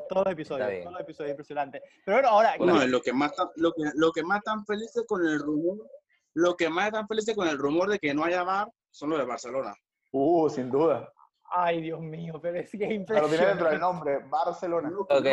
Todos 0.07 0.25
los 0.25 0.33
episodios, 0.33 0.69
todos 0.81 0.93
los 0.93 1.01
episodios 1.01 1.31
impresionantes. 1.31 1.81
Pero 2.05 2.17
bueno, 2.17 2.29
ahora, 2.29 2.55
Bueno, 2.57 2.73
No, 2.75 2.87
lo 2.87 3.01
que 3.01 3.13
más 3.13 3.31
lo 3.55 3.71
que, 3.73 3.83
lo 3.95 4.11
que 4.11 4.23
más 4.23 4.37
están 4.39 4.65
felices 4.65 5.03
con 5.07 5.25
el 5.25 5.39
rumor, 5.39 5.89
lo 6.33 6.55
que 6.55 6.69
más 6.69 6.87
están 6.87 7.07
felices 7.07 7.35
con 7.35 7.47
el 7.47 7.57
rumor 7.57 7.89
de 7.89 7.99
que 7.99 8.13
no 8.13 8.23
haya 8.23 8.43
VAR 8.43 8.67
son 8.91 9.09
los 9.11 9.19
de 9.19 9.25
Barcelona. 9.25 9.75
Uh, 10.11 10.49
sin 10.49 10.69
duda. 10.71 11.11
ay 11.51 11.81
Dios 11.81 11.99
mío, 11.99 12.39
pero 12.41 12.59
es 12.59 12.69
que 12.71 12.95
es 12.95 13.03
Pero 13.07 13.27
tiene 13.27 13.45
dentro 13.45 13.67
del 13.67 13.75
impresionante. 13.75 13.79
nombre, 13.79 14.19
Barcelona. 14.29 14.91
Ok, 15.09 15.25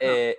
eh, 0.00 0.36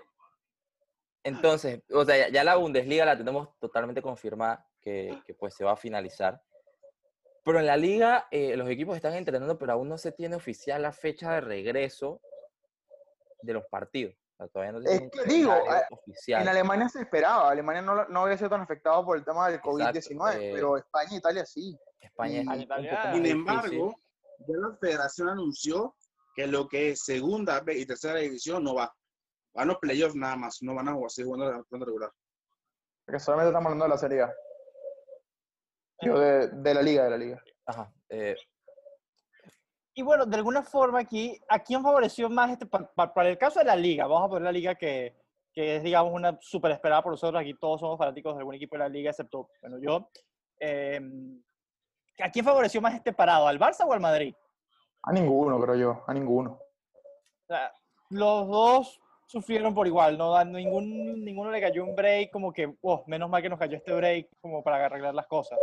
entonces, 1.24 1.82
o 1.92 2.04
sea, 2.04 2.18
ya, 2.18 2.30
ya 2.30 2.44
la 2.44 2.56
Bundesliga 2.58 3.06
la 3.06 3.18
tenemos 3.18 3.58
totalmente 3.60 4.02
confirmada 4.02 4.66
que, 4.82 5.22
que, 5.26 5.34
pues 5.34 5.54
se 5.56 5.64
va 5.64 5.72
a 5.72 5.78
finalizar. 5.78 6.42
Pero 7.46 7.60
en 7.60 7.66
la 7.66 7.78
liga 7.78 8.28
eh, 8.32 8.56
los 8.58 8.70
equipos 8.70 8.96
están 8.96 9.14
entrenando, 9.16 9.58
pero 9.58 9.74
aún 9.74 9.88
no 9.90 9.98
se 9.98 10.12
tiene 10.12 10.36
oficial 10.36 10.82
la 10.82 10.92
fecha 10.92 11.34
de 11.34 11.42
regreso 11.42 12.22
de 13.44 13.54
los 13.54 13.66
partidos. 13.70 14.16
O 14.16 14.36
sea, 14.38 14.48
todavía 14.48 14.72
no 14.80 14.90
Es 14.90 15.02
que 15.12 15.24
digo, 15.26 15.54
oficial. 15.92 16.42
En 16.42 16.48
Alemania 16.48 16.90
se 16.90 17.02
esperaba, 17.02 17.50
Alemania 17.52 17.82
no, 17.82 18.06
no 18.08 18.22
había 18.22 18.38
sido 18.38 18.50
tan 18.50 18.62
afectado 18.62 19.06
por 19.06 19.18
el 19.18 19.24
tema 19.24 19.50
del 19.50 19.62
COVID-19, 19.62 20.36
eh, 20.40 20.52
pero 20.56 20.78
España 20.78 21.10
e 21.14 21.18
Italia 21.18 21.46
sí. 21.46 21.78
España 22.00 22.40
es 22.40 22.46
y 22.46 22.48
un 22.48 22.62
Italia- 22.62 23.14
Sin 23.14 23.26
embargo, 23.26 23.96
ya 24.40 24.58
la 24.58 24.78
federación 24.78 25.30
anunció 25.30 25.96
que 26.36 26.48
lo 26.48 26.68
que 26.68 26.90
es 26.92 27.04
segunda 27.04 27.60
B 27.60 27.78
y 27.78 27.86
tercera 27.86 28.20
división 28.20 28.64
no 28.64 28.74
va. 28.76 28.92
Van 29.54 29.68
los 29.68 29.78
playoffs 29.78 30.16
nada 30.16 30.36
más, 30.36 30.58
no 30.62 30.74
van 30.74 30.90
a 30.90 30.94
jugar 30.94 31.12
seguir 31.12 31.28
jugando 31.28 31.64
la 31.70 31.86
regular. 31.86 32.12
Porque 33.06 33.20
solamente 33.20 33.50
estamos 33.50 33.68
hablando 33.68 33.86
de 33.86 33.90
la 33.90 33.98
Serie 33.98 34.22
A. 34.24 34.34
Digo, 36.02 36.20
de, 36.20 36.48
de 36.50 36.74
la 36.74 36.82
liga, 36.82 37.04
de 37.04 37.10
la 37.12 37.18
liga. 37.18 37.44
Ajá, 37.66 37.94
eh, 38.10 38.36
Y 39.96 40.02
bueno, 40.02 40.26
de 40.26 40.36
alguna 40.36 40.64
forma 40.64 41.00
aquí, 41.00 41.40
¿a 41.48 41.60
quién 41.60 41.84
favoreció 41.84 42.30
más 42.30 42.52
este? 42.52 42.66
pa- 42.66 42.90
pa- 42.96 43.14
Para, 43.14 43.30
el 43.30 43.38
caso 43.38 43.60
de 43.60 43.66
la 43.66 43.76
liga, 43.76 44.08
vamos 44.08 44.26
a 44.26 44.30
poner 44.30 44.44
la 44.44 44.52
liga 44.52 44.76
que, 44.76 45.16
que 45.54 45.76
es, 45.78 45.84
digamos, 45.84 46.12
una 46.14 46.38
súper 46.42 46.72
esperada 46.72 47.04
por 47.04 47.12
nosotros. 47.12 47.40
Aquí 47.40 47.54
todos 47.54 47.80
somos 47.80 47.98
fanáticos 47.98 48.34
de 48.34 48.40
algún 48.40 48.56
equipo 48.56 48.76
de 48.76 48.80
la 48.80 48.90
liga, 48.90 49.12
excepto, 49.12 49.50
bueno, 49.62 49.78
yo. 49.80 50.10
Eh, 50.60 51.00
¿A 52.20 52.30
quién 52.32 52.46
favoreció 52.46 52.82
más 52.82 52.96
este 52.96 53.14
parado? 53.14 53.48
¿Al 53.48 53.60
Barça 53.60 53.86
o 53.88 53.94
al 53.94 54.00
Madrid? 54.00 54.34
A 55.04 55.12
ninguno, 55.12 55.60
creo 55.60 55.76
yo, 55.76 56.04
a 56.08 56.14
ninguno. 56.14 56.52
O 56.54 57.46
sea, 57.48 57.72
los 58.10 58.48
dos 58.48 59.00
sufrieron 59.28 59.74
por 59.76 59.86
igual, 59.86 60.18
¿no? 60.18 60.36
A 60.36 60.44
ningún, 60.46 61.24
ninguno 61.24 61.52
le 61.52 61.60
cayó 61.62 61.84
un 61.84 61.96
break 61.96 62.32
como 62.32 62.52
que, 62.54 62.74
oh, 62.82 63.04
menos 63.08 63.30
mal 63.30 63.42
que 63.42 63.50
nos 63.50 63.60
cayó 63.60 63.78
este 63.78 63.94
break 63.94 64.30
como 64.42 64.64
para 64.64 64.86
arreglar 64.86 65.14
las 65.14 65.28
cosas. 65.28 65.60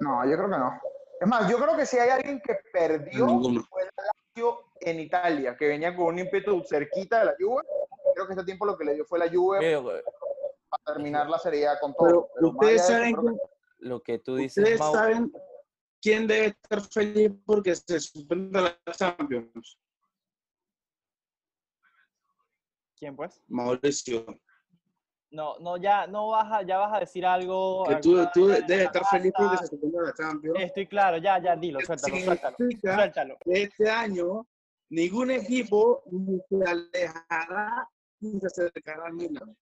No, 0.00 0.24
yo 0.26 0.36
creo 0.36 0.50
que 0.50 0.58
no. 0.58 0.80
Es 1.22 1.28
más, 1.28 1.48
yo 1.48 1.56
creo 1.56 1.76
que 1.76 1.86
si 1.86 1.96
hay 1.98 2.10
alguien 2.10 2.40
que 2.40 2.56
perdió 2.72 3.28
fue 3.70 3.82
el 3.84 3.90
Lazio 3.96 4.58
en 4.80 4.98
Italia, 4.98 5.56
que 5.56 5.68
venía 5.68 5.94
con 5.94 6.06
un 6.06 6.18
ímpetu 6.18 6.64
cerquita 6.64 7.20
de 7.20 7.26
la 7.26 7.34
Juve. 7.38 7.62
Creo 8.12 8.26
que 8.26 8.32
este 8.32 8.44
tiempo 8.44 8.66
lo 8.66 8.76
que 8.76 8.84
le 8.84 8.94
dio 8.94 9.04
fue 9.04 9.20
la 9.20 9.30
Juve 9.30 9.60
para 10.68 10.84
terminar 10.84 11.30
la 11.30 11.38
Serie 11.38 11.68
A 11.68 11.78
con 11.78 11.94
todo. 11.94 12.08
Pero 12.08 12.30
Pero 12.34 12.52
más 12.54 12.56
ustedes 12.56 12.86
saben, 12.88 13.12
eso, 13.12 13.20
creo 13.20 13.34
que- 13.36 13.86
lo 13.86 14.02
que 14.02 14.18
tú 14.18 14.34
dices, 14.34 14.64
ustedes 14.64 14.80
Mau, 14.80 14.92
saben 14.92 15.32
quién 16.00 16.26
debe 16.26 16.46
estar 16.46 16.80
feliz 16.80 17.30
porque 17.46 17.76
se 17.76 18.00
suspende 18.00 18.60
la 18.60 18.76
Champions. 18.92 19.78
¿Quién 22.96 23.14
pues? 23.14 23.40
Mauricio. 23.46 24.26
No, 25.32 25.58
no, 25.60 25.78
ya, 25.78 26.06
no 26.06 26.28
vas 26.28 26.52
a, 26.52 26.62
ya 26.62 26.76
vas 26.78 26.94
a 26.94 27.00
decir 27.00 27.24
algo. 27.24 27.84
Que 27.88 27.96
tú, 27.96 28.22
tú 28.34 28.48
de 28.48 28.60
debes 28.62 28.84
estar 28.86 29.02
feliz 29.06 29.32
porque 29.36 29.56
se 29.58 29.66
suspende 29.66 29.98
la 30.02 30.12
Champions. 30.12 30.58
Estoy 30.60 30.86
claro, 30.86 31.16
ya, 31.16 31.38
ya, 31.42 31.56
dilo, 31.56 31.80
suéltalo, 31.80 32.16
suéltalo, 32.18 32.56
Significa 32.58 32.94
suéltalo. 32.96 33.36
que 33.42 33.62
este 33.62 33.90
año 33.90 34.46
ningún 34.90 35.30
equipo 35.30 36.02
ni 36.10 36.38
se 36.48 36.70
alejará 36.70 37.88
ni 38.20 38.38
se 38.40 38.46
acercará 38.46 39.06
al 39.06 39.14
Milan. 39.14 39.48
Ok. 39.48 39.56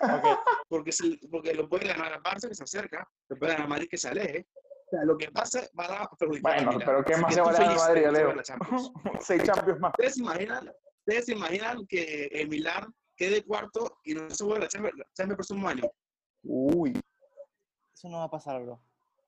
Porque, 0.68 0.92
se- 0.92 1.18
porque 1.30 1.54
lo 1.54 1.68
puede 1.68 1.86
ganar 1.88 2.12
el 2.12 2.22
Barça 2.22 2.48
que 2.48 2.54
se 2.54 2.64
acerca, 2.64 3.06
lo 3.28 3.36
puede 3.38 3.52
ganar 3.52 3.68
Madrid 3.68 3.86
que 3.90 3.96
se 3.98 4.08
aleje. 4.08 4.46
O 4.86 4.90
sea, 4.90 5.04
lo 5.04 5.16
que 5.16 5.30
pase 5.30 5.68
va 5.78 5.84
a 6.02 6.10
perjudicar 6.16 6.54
Bueno, 6.56 6.72
Milan. 6.72 6.86
pero 6.86 7.04
¿qué 7.04 7.16
más 7.16 7.34
se 7.34 7.40
va 7.40 7.50
a 7.52 7.56
alejar 7.56 7.76
Madrid, 7.76 8.06
Leo? 8.10 8.34
Seis 9.20 9.42
Champions 9.44 9.80
más. 9.80 9.90
¿Ustedes 9.92 10.14
se 10.14 10.20
imaginan, 10.20 10.72
ustedes 11.06 11.24
se 11.26 11.32
imaginan 11.32 11.86
que 11.86 12.24
el 12.32 12.48
Milan 12.48 12.94
quede 13.16 13.44
cuarto 13.44 13.98
y 14.04 14.14
no 14.14 14.28
se 14.30 14.44
vuelva 14.44 14.58
a 14.58 14.62
la 14.64 14.68
Champions, 14.68 15.36
próximo 15.36 15.68
año? 15.68 15.82
Uy. 16.42 16.92
Eso 17.94 18.08
no 18.08 18.18
va 18.18 18.24
a 18.24 18.30
pasar, 18.30 18.62
bro. 18.62 18.80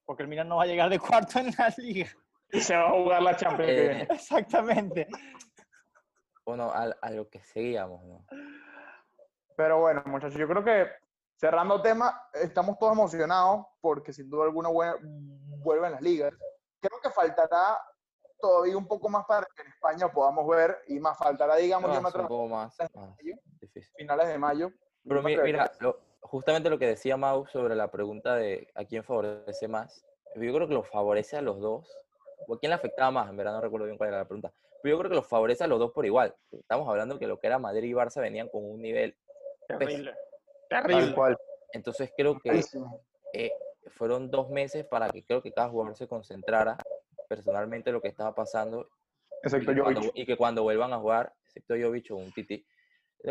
porque 0.04 0.22
el 0.22 0.28
Milan 0.28 0.48
no 0.48 0.56
va 0.56 0.64
a 0.64 0.66
llegar 0.66 0.88
de 0.90 0.98
cuarto 0.98 1.38
en 1.38 1.46
la 1.58 1.72
liga. 1.78 2.08
Y 2.52 2.60
se 2.60 2.76
va 2.76 2.88
a 2.88 2.92
jugar 2.92 3.22
la 3.22 3.36
Champions 3.36 3.70
Eh. 3.72 4.06
Exactamente. 4.10 5.08
Bueno, 6.44 6.70
a, 6.70 6.82
a 7.02 7.10
lo 7.10 7.28
que 7.28 7.42
seguíamos, 7.42 8.04
¿no? 8.04 8.24
Pero 9.56 9.80
bueno, 9.80 10.02
muchachos, 10.06 10.38
yo 10.38 10.46
creo 10.46 10.62
que 10.62 10.86
cerrando 11.36 11.80
tema, 11.82 12.22
estamos 12.34 12.78
todos 12.78 12.92
emocionados 12.92 13.66
porque 13.80 14.12
sin 14.12 14.28
duda 14.30 14.44
alguna 14.44 14.68
vue- 14.68 14.96
vuelven 15.02 15.92
las 15.92 16.02
ligas. 16.02 16.32
Creo 16.80 17.00
que 17.02 17.10
faltará 17.10 17.78
todavía 18.38 18.76
un 18.76 18.86
poco 18.86 19.08
más 19.08 19.24
para 19.26 19.46
que 19.56 19.62
en 19.62 19.68
España 19.68 20.12
podamos 20.12 20.46
ver 20.46 20.76
y 20.88 21.00
más 21.00 21.16
faltará, 21.18 21.56
digamos, 21.56 21.90
yo 21.90 21.96
No, 21.96 22.02
me 22.02 22.08
es 22.10 22.14
un 22.14 22.20
atrevo 22.20 22.28
poco 22.28 22.48
más, 22.48 22.76
¿Las 22.78 22.94
más 22.94 23.16
difícil. 23.80 23.94
a 23.94 23.98
finales 23.98 24.28
de 24.28 24.38
mayo. 24.38 24.70
Pero 25.04 25.16
Yo 25.20 25.22
me 25.22 25.28
mi- 25.28 25.34
atrevería 25.34 25.62
mira, 25.62 25.72
lo- 25.80 26.00
justamente 26.20 26.70
lo 26.70 26.78
que 26.78 26.86
decía 26.86 27.16
Mau 27.16 27.46
sobre 27.46 27.74
la 27.74 27.90
pregunta 27.90 28.34
de 28.36 28.68
a 28.74 28.84
quién 28.84 29.04
favorece 29.04 29.68
más, 29.68 30.04
yo 30.34 30.52
creo 30.54 30.68
que 30.68 30.74
los 30.74 30.88
favorece 30.88 31.36
a 31.36 31.42
los 31.42 31.60
dos. 31.60 31.88
¿O 32.48 32.54
a 32.54 32.58
quién 32.60 32.70
le 32.70 32.76
afectaba 32.76 33.10
más? 33.10 33.28
En 33.30 33.36
verdad 33.36 33.54
no 33.54 33.60
recuerdo 33.60 33.86
bien 33.86 33.96
cuál 33.96 34.08
era 34.10 34.18
la 34.18 34.24
pregunta. 34.24 34.52
Pero 34.82 34.94
yo 34.94 34.98
creo 35.00 35.10
que 35.10 35.16
los 35.16 35.26
favorece 35.26 35.64
a 35.64 35.66
los 35.66 35.78
dos 35.78 35.90
por 35.92 36.04
igual. 36.06 36.34
Estamos 36.52 36.88
hablando 36.88 37.18
que 37.18 37.26
lo 37.26 37.40
que 37.40 37.46
era 37.46 37.58
Madrid 37.58 37.88
y 37.88 37.92
Barça 37.92 38.20
venían 38.20 38.48
con 38.48 38.64
un 38.64 38.80
nivel. 38.80 39.16
Terrible. 39.66 40.14
Terrible. 40.68 41.14
cual. 41.14 41.36
Entonces 41.72 42.12
creo 42.16 42.38
que 42.38 42.60
eh, 43.32 43.52
fueron 43.88 44.30
dos 44.30 44.48
meses 44.50 44.84
para 44.84 45.08
que 45.10 45.24
creo 45.24 45.42
que 45.42 45.52
cada 45.52 45.68
jugador 45.70 45.96
se 45.96 46.06
concentrara 46.06 46.76
personalmente 47.28 47.90
en 47.90 47.94
lo 47.94 48.00
que 48.02 48.08
estaba 48.08 48.34
pasando 48.34 48.88
y 49.42 49.46
Excepto 49.46 49.74
que, 49.74 49.80
cuando, 49.80 50.00
y 50.14 50.26
que 50.26 50.36
cuando 50.36 50.62
vuelvan 50.62 50.92
a 50.92 50.98
jugar, 50.98 51.32
excepto 51.46 51.74
Jovic 51.74 52.10
o 52.10 52.16
un 52.16 52.32
Titi, 52.32 52.64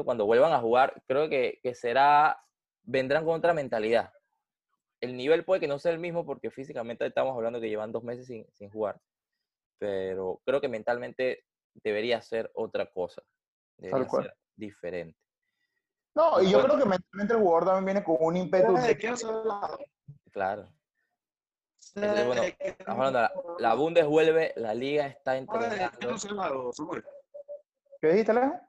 cuando 0.03 0.25
vuelvan 0.25 0.53
a 0.53 0.59
jugar, 0.59 1.01
creo 1.07 1.29
que, 1.29 1.59
que 1.63 1.73
será, 1.75 2.41
vendrán 2.83 3.25
con 3.25 3.35
otra 3.35 3.53
mentalidad. 3.53 4.11
El 5.01 5.15
nivel 5.17 5.45
puede 5.45 5.61
que 5.61 5.67
no 5.67 5.79
sea 5.79 5.91
el 5.91 5.99
mismo 5.99 6.25
porque 6.25 6.49
físicamente 6.49 7.05
estamos 7.05 7.35
hablando 7.35 7.59
que 7.61 7.69
llevan 7.69 7.91
dos 7.91 8.03
meses 8.03 8.25
sin, 8.25 8.45
sin 8.53 8.69
jugar, 8.69 8.99
pero 9.77 10.41
creo 10.45 10.59
que 10.61 10.67
mentalmente 10.67 11.45
debería 11.75 12.21
ser 12.21 12.49
otra 12.55 12.85
cosa, 12.91 13.21
debería 13.77 14.09
ser 14.09 14.35
diferente. 14.55 15.19
No, 16.15 16.41
y 16.41 16.45
yo 16.49 16.59
Bueno. 16.59 16.75
creo 16.75 16.83
que 16.83 16.89
mentalmente 16.89 17.33
el 17.33 17.39
jugador 17.41 17.65
también 17.65 17.85
viene 17.85 18.03
con 18.03 18.17
un 18.19 18.37
ímpetu. 18.37 18.73
Claro. 20.31 20.69
Entonces, 21.93 22.25
bueno, 22.25 22.43
estamos 22.59 23.05
hablando, 23.05 23.19
la, 23.19 23.31
la 23.59 23.73
Bundes 23.75 24.05
vuelve, 24.05 24.53
la 24.55 24.73
liga 24.73 25.07
está 25.07 25.33
¿De 25.33 25.45
qué 25.45 25.53
entrenando. 25.53 26.71
¿Qué 28.01 28.07
dijiste, 28.07 28.31
Alejo? 28.31 28.59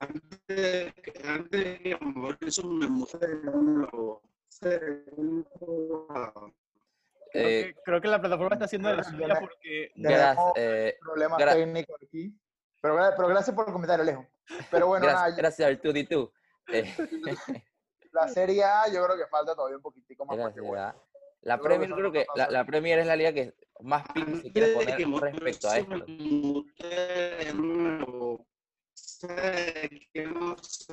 Antes 0.00 0.46
de 0.46 0.92
que- 1.02 1.28
antes 1.28 1.50
de 1.50 1.78
que 1.80 1.98
Mauricio 2.00 2.64
me 2.64 2.86
Creo, 3.10 4.22
Eh, 7.34 7.74
que, 7.74 7.82
creo 7.84 8.00
que 8.00 8.08
la 8.08 8.20
plataforma 8.20 8.54
está 8.54 8.64
haciendo 8.64 8.88
de 8.88 8.96
la 8.96 9.04
suya 9.04 9.38
porque 9.38 9.90
gracias, 9.96 10.38
eh, 10.56 10.96
Problemas 11.00 11.38
Gra- 11.38 11.52
técnicos 11.52 11.96
aquí. 12.02 12.32
Pero, 12.80 12.96
pero 13.16 13.28
gracias 13.28 13.54
por 13.54 13.66
el 13.66 13.72
comentario, 13.72 14.02
Alejo. 14.02 14.26
Pero 14.70 14.86
bueno, 14.86 15.04
gracias, 15.06 15.22
nada, 15.30 15.36
gracias 15.36 15.68
al 15.68 15.80
tú 15.80 15.90
y 15.90 16.04
tú. 16.06 16.32
Eh, 16.72 16.84
la 18.12 18.28
Serie 18.28 18.64
A 18.64 18.88
yo 18.88 19.04
creo 19.04 19.16
que 19.18 19.26
falta 19.26 19.54
todavía 19.54 19.76
un 19.76 19.82
poquitico 19.82 20.24
más. 20.24 20.36
Gracias, 20.36 20.54
porque, 20.64 20.68
bueno. 20.68 20.94
La 21.42 21.58
creo 21.58 21.62
que 21.62 21.68
Premier 21.78 21.98
creo 21.98 22.12
que 22.12 22.26
cosas 22.26 22.50
la, 22.50 22.58
la 22.58 22.64
Premier 22.66 22.98
es 22.98 23.06
la 23.06 23.16
liga 23.16 23.32
que 23.32 23.54
más 23.80 24.08
pico 24.12 24.36
se 24.42 24.50
quiere 24.50 24.96
que 24.96 25.06
poner 25.06 25.34
respecto 25.34 25.68
a 25.68 25.78
esto. 25.78 26.04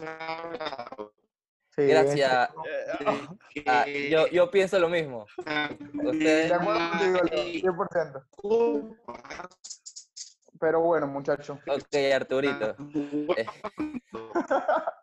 Hablado, 0.08 1.14
sí, 1.76 1.88
Gracias. 1.88 2.50
eh, 2.50 3.06
Ah, 3.68 3.84
que 3.86 4.10
yo, 4.10 4.28
yo 4.28 4.50
pienso 4.52 4.80
lo 4.80 4.90
mismo. 4.90 5.26
De 5.46 6.10
Ustedes- 6.10 6.52
acuerdo 6.52 6.90
contigo, 6.90 7.20
Alejo, 7.22 7.60
100%. 7.60 8.98
Pero 10.60 10.80
bueno, 10.82 11.08
muchachos. 11.08 11.60
Ok, 11.68 11.96
Arturito. 12.14 12.76
Eh, 13.38 13.46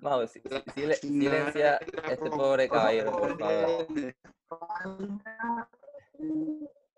Vamos, 0.00 0.30
si- 0.30 0.40
sil- 0.40 0.94
silencia 1.00 1.78
a 2.04 2.12
este 2.12 2.30
pobre 2.30 2.68
caballero, 2.68 3.12
por 3.12 3.38
favor. 3.38 3.86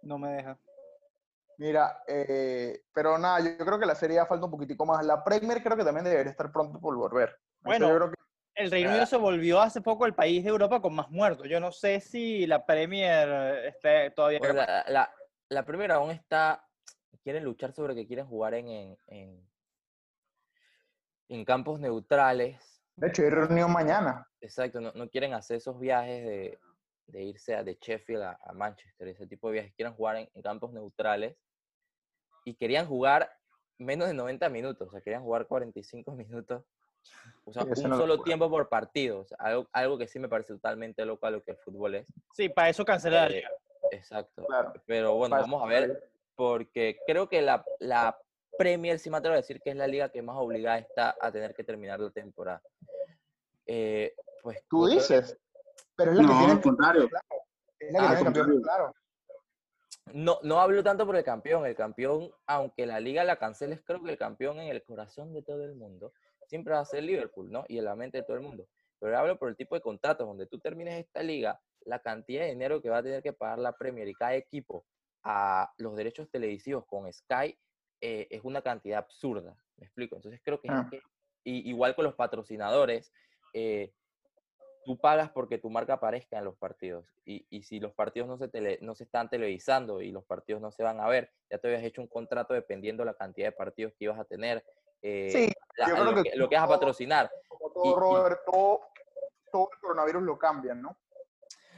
no 0.03 0.19
me 0.19 0.29
deja. 0.31 0.59
Mira, 1.59 2.03
eh, 2.07 2.85
pero 2.93 3.19
nada, 3.19 3.41
yo 3.41 3.65
creo 3.65 3.79
que 3.79 3.87
la 3.87 3.95
Serie 3.95 4.19
A 4.19 4.27
falta 4.27 4.47
un 4.47 4.51
poquitico 4.51 4.85
más. 4.87 5.05
La 5.05 5.23
Premier 5.23 5.63
creo 5.63 5.77
que 5.77 5.85
también 5.85 6.05
debería 6.05 6.31
estar 6.31 6.51
pronto 6.51 6.81
por 6.81 6.97
volver. 6.97 7.37
Bueno, 7.61 7.89
yo 7.89 7.97
creo 7.97 8.11
que 8.11 8.17
El 8.55 8.71
Reino 8.71 8.91
Unido 8.91 9.07
se 9.07 9.17
volvió 9.17 9.61
hace 9.61 9.81
poco 9.81 10.07
el 10.07 10.15
país 10.15 10.43
de 10.43 10.51
Europa 10.51 10.81
con 10.81 10.95
más 10.95 11.09
muertos. 11.11 11.47
Yo 11.49 11.61
no 11.61 11.71
sé 11.73 12.01
si 12.01 12.47
la 12.47 12.65
Premier 12.67 13.67
esté 13.67 14.11
todavía. 14.11 14.39
Bueno, 14.39 14.55
la, 14.55 14.85
la, 14.89 15.15
la 15.49 15.65
primera 15.65 15.97
aún 15.97 16.11
está. 16.11 16.67
Quieren 17.23 17.45
luchar 17.45 17.73
sobre 17.73 17.95
que 17.95 18.07
quieren 18.07 18.27
jugar 18.27 18.55
en, 18.55 18.69
en, 18.69 18.99
en, 19.07 19.51
en 21.29 21.45
campos 21.45 21.79
neutrales. 21.79 22.83
de 22.97 23.09
hecho 23.09 23.23
hay 23.23 23.31
reunión 23.31 23.71
mañana. 23.73 24.27
Exacto, 24.41 24.81
no, 24.81 24.91
no 24.93 25.09
quieren 25.09 25.33
hacer 25.33 25.59
esos 25.59 25.79
viajes 25.79 26.25
de, 26.25 26.59
de 27.07 27.23
irse 27.23 27.55
a, 27.55 27.63
de 27.63 27.77
Sheffield 27.81 28.23
a, 28.23 28.39
a 28.43 28.53
Manchester, 28.53 29.09
ese 29.09 29.27
tipo 29.27 29.49
de 29.49 29.55
viajes. 29.55 29.75
Quieren 29.75 29.95
jugar 29.95 30.17
en, 30.17 30.29
en 30.35 30.43
campos 30.43 30.73
neutrales. 30.73 31.37
Y 32.45 32.55
querían 32.55 32.87
jugar 32.87 33.31
menos 33.79 34.09
de 34.09 34.15
90 34.15 34.49
minutos, 34.49 34.89
o 34.89 34.91
sea, 34.91 35.01
querían 35.01 35.23
jugar 35.23 35.47
45 35.47 36.13
minutos. 36.17 36.65
O 37.45 37.53
sea, 37.53 37.65
un 37.65 37.71
no 37.71 37.97
solo 37.97 38.23
tiempo 38.23 38.49
por 38.49 38.69
partido. 38.69 39.21
o 39.21 39.25
sea, 39.25 39.37
algo, 39.41 39.69
algo 39.73 39.99
que 39.99 40.07
sí 40.07 40.19
me 40.21 40.29
parece 40.29 40.53
totalmente 40.55 41.05
loco 41.05 41.27
a 41.27 41.31
lo 41.31 41.43
que 41.43 41.53
el 41.53 41.57
fútbol 41.59 41.97
es. 41.97 42.07
Sí, 42.33 42.49
para 42.49 42.69
eso 42.69 42.85
cancela 42.85 43.23
la 43.23 43.27
Eh, 43.27 43.31
liga. 43.37 43.51
Exacto. 43.91 44.45
Claro. 44.47 44.73
Pero 44.87 45.15
bueno, 45.17 45.31
Para- 45.33 45.43
vamos 45.43 45.63
a 45.63 45.67
ver, 45.67 46.11
porque 46.37 46.99
creo 47.07 47.29
que 47.29 47.43
la, 47.43 47.65
la 47.81 48.17
Premier, 48.57 48.99
sí 48.99 49.11
me 49.11 49.17
atrevo 49.17 49.35
a 49.35 49.39
decir 49.39 49.61
que 49.61 49.71
es 49.71 49.77
la 49.77 49.87
liga 49.87 50.11
que 50.11 50.23
más 50.23 50.37
obligada 50.39 50.79
está 50.79 51.17
a 51.21 51.33
tener 51.33 51.55
que 51.55 51.65
terminar 51.65 51.99
la 52.01 52.11
temporada. 52.11 52.63
Eh, 53.67 54.15
pues 54.43 54.63
Tú 54.69 54.87
dices. 54.87 55.39
Pero 55.97 56.11
es 56.13 56.17
la 56.19 56.23
que 56.23 56.29
No, 56.29 56.39
tiene, 56.39 56.53
al 56.53 56.61
contrario. 56.61 57.05
es 57.79 57.93
la 57.93 57.99
que 58.01 58.07
al 58.07 58.17
tiene 58.17 58.19
el 58.19 58.25
campeón, 58.25 58.47
contrario. 58.47 58.63
claro. 58.63 58.95
No, 60.15 60.39
no 60.43 60.61
hablo 60.61 60.83
tanto 60.83 61.07
por 61.07 61.17
el 61.17 61.25
campeón. 61.25 61.65
El 61.67 61.77
campeón, 61.77 62.31
aunque 62.47 62.87
la 62.87 63.01
liga 63.01 63.25
la 63.25 63.37
canceles, 63.37 63.81
creo 63.85 64.03
que 64.03 64.11
el 64.11 64.19
campeón 64.19 64.59
en 64.61 64.69
el 64.69 64.83
corazón 64.83 65.33
de 65.33 65.43
todo 65.43 65.65
el 65.65 65.75
mundo 65.75 66.13
siempre 66.47 66.75
va 66.75 66.81
a 66.81 66.85
ser 66.85 67.03
Liverpool, 67.05 67.51
¿no? 67.51 67.65
Y 67.69 67.79
en 67.79 67.85
la 67.85 67.95
mente 67.95 68.19
de 68.19 68.25
todo 68.25 68.37
el 68.37 68.43
mundo. 68.43 68.67
Pero 68.99 69.19
hablo 69.19 69.39
por 69.39 69.49
el 69.49 69.57
tipo 69.57 69.75
de 69.75 69.81
contratos, 69.81 70.27
donde 70.27 70.47
tú 70.47 70.59
termines 70.59 70.99
esta 70.99 71.23
liga, 71.23 71.61
la 71.85 71.99
cantidad 72.01 72.43
de 72.43 72.49
dinero 72.51 72.81
que 72.83 72.91
va 72.91 72.99
a 72.99 73.03
tener 73.03 73.23
que 73.23 73.33
pagar 73.33 73.59
la 73.59 73.73
Premier 73.77 74.07
y 74.09 74.15
cada 74.15 74.35
equipo 74.35 74.85
a 75.25 75.73
los 75.79 75.97
derechos 75.97 76.29
televisivos 76.31 76.85
con 76.87 77.11
Sky 77.13 77.57
eh, 78.01 78.27
es 78.31 78.43
una 78.45 78.61
cantidad 78.63 78.99
absurda. 78.99 79.57
¿Me 79.77 79.87
explico? 79.87 80.17
Entonces 80.17 80.41
creo 80.45 80.61
que, 80.61 80.69
es 80.69 80.75
Ah. 80.75 80.89
que- 80.91 81.01
y- 81.45 81.69
igual 81.71 81.95
con 81.95 82.05
los 82.05 82.15
patrocinadores, 82.15 83.13
eh, 83.55 83.93
tú 84.85 84.99
pagas 84.99 85.31
porque 85.31 85.59
tu 85.59 85.71
marca 85.71 85.95
aparezca 85.95 86.39
en 86.39 86.45
los 86.45 86.57
partidos. 86.57 87.07
Y, 87.25 87.47
y 87.51 87.63
si 87.63 87.79
los 87.81 87.93
partidos 87.93 88.29
no 88.29 88.37
se, 88.39 88.49
tele- 88.49 88.79
no 88.81 88.95
se 88.95 89.05
están 89.05 89.29
televisando 89.31 90.01
y 90.01 90.11
los 90.13 90.25
partidos 90.25 90.61
no 90.61 90.71
se 90.73 90.83
van 90.83 91.01
a 91.01 91.09
ver, 91.09 91.31
ya 91.51 91.59
te 91.59 91.69
habías 91.69 91.83
hecho 91.85 92.01
un 92.01 92.09
contrato 92.09 92.55
dependiendo 92.55 93.05
la 93.05 93.15
cantidad 93.15 93.49
de 93.49 93.53
partidos 93.53 93.93
que 93.99 94.05
ibas 94.05 94.19
a 94.19 94.25
tener, 94.25 94.65
eh, 95.03 95.29
Sí, 95.31 95.53
la- 95.77 95.89
yo 95.89 95.95
creo 95.95 96.05
lo, 96.13 96.23
que 96.23 96.31
que, 96.31 96.37
lo 96.37 96.49
que 96.49 96.57
vas 96.57 96.65
a 96.65 96.69
patrocinar. 96.69 97.31
como 97.49 97.69
Y- 97.69 97.73
todo, 97.75 97.91
y- 97.91 97.95
Robert, 97.95 98.41
todo, 98.45 98.81
todo 99.51 99.69
el 99.73 99.79
coronavirus 99.81 100.23
lo 100.23 100.39
cambian, 100.39 100.83
¿no? 100.83 100.97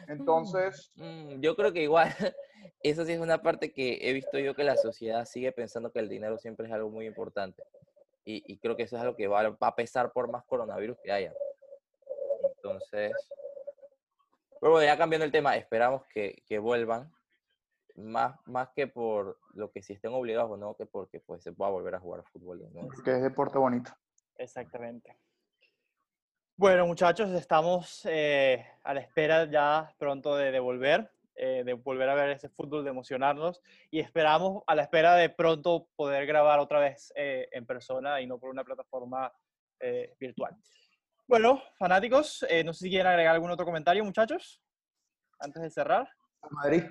Entonces, 0.08 0.92
Mm, 0.96 1.40
yo 1.40 1.56
creo 1.56 1.72
que 1.72 1.82
igual, 1.82 2.04
eso 2.82 3.04
sí 3.04 3.12
es 3.12 3.20
una 3.20 3.42
parte 3.42 3.72
que 3.72 3.98
he 4.08 4.12
visto 4.12 4.38
yo 4.38 4.54
que 4.54 4.64
la 4.64 4.76
sociedad 4.76 5.24
sigue 5.24 5.50
pensando 5.52 5.90
que 5.92 5.98
el 5.98 6.08
dinero 6.08 6.38
siempre 6.38 6.66
es 6.66 6.72
algo 6.72 6.90
muy 6.90 7.06
importante. 7.06 7.62
Y, 8.24 8.42
y 8.50 8.58
creo 8.58 8.76
que 8.76 8.84
eso 8.84 8.96
es 8.96 9.02
algo 9.02 9.16
que 9.16 9.26
va, 9.26 9.48
va 9.50 9.68
a 9.68 9.74
pesar 9.74 10.12
por 10.12 10.30
más 10.30 10.44
coronavirus 10.44 10.98
que 11.02 11.12
haya. 11.12 11.34
Entonces, 12.64 13.12
pero 14.58 14.72
bueno, 14.72 14.86
ya 14.86 14.96
cambiando 14.96 15.26
el 15.26 15.32
tema, 15.32 15.56
esperamos 15.56 16.06
que, 16.06 16.42
que 16.46 16.58
vuelvan, 16.58 17.12
más, 17.96 18.36
más 18.46 18.70
que 18.70 18.86
por 18.86 19.38
lo 19.52 19.70
que 19.70 19.82
si 19.82 19.92
estén 19.92 20.14
obligados 20.14 20.50
o 20.50 20.56
no, 20.56 20.74
que 20.74 20.86
porque 20.86 21.20
pues 21.20 21.42
se 21.42 21.52
pueda 21.52 21.70
volver 21.70 21.94
a 21.94 22.00
jugar 22.00 22.24
fútbol 22.32 22.60
de 22.60 22.70
nuevo. 22.70 22.88
porque 22.88 23.12
es 23.12 23.22
deporte 23.22 23.58
bonito. 23.58 23.92
Exactamente. 24.36 25.16
Bueno, 26.56 26.86
muchachos, 26.86 27.30
estamos 27.30 28.06
eh, 28.06 28.64
a 28.82 28.94
la 28.94 29.00
espera 29.00 29.44
ya 29.50 29.94
pronto 29.98 30.34
de, 30.36 30.50
de 30.50 30.60
volver, 30.60 31.10
eh, 31.34 31.62
de 31.64 31.74
volver 31.74 32.08
a 32.08 32.14
ver 32.14 32.30
ese 32.30 32.48
fútbol, 32.48 32.84
de 32.84 32.90
emocionarnos 32.90 33.60
y 33.90 34.00
esperamos 34.00 34.62
a 34.68 34.74
la 34.74 34.82
espera 34.82 35.16
de 35.16 35.28
pronto 35.28 35.88
poder 35.96 36.26
grabar 36.26 36.60
otra 36.60 36.78
vez 36.78 37.12
eh, 37.16 37.48
en 37.52 37.66
persona 37.66 38.20
y 38.20 38.26
no 38.26 38.38
por 38.38 38.50
una 38.50 38.64
plataforma 38.64 39.32
eh, 39.80 40.14
virtual. 40.18 40.56
Bueno, 41.26 41.62
fanáticos, 41.78 42.44
eh, 42.48 42.62
no 42.64 42.72
sé 42.74 42.84
si 42.84 42.90
quieren 42.90 43.06
agregar 43.06 43.34
algún 43.34 43.50
otro 43.50 43.64
comentario, 43.64 44.04
muchachos, 44.04 44.60
antes 45.38 45.62
de 45.62 45.70
cerrar. 45.70 46.08
Madrid. 46.50 46.84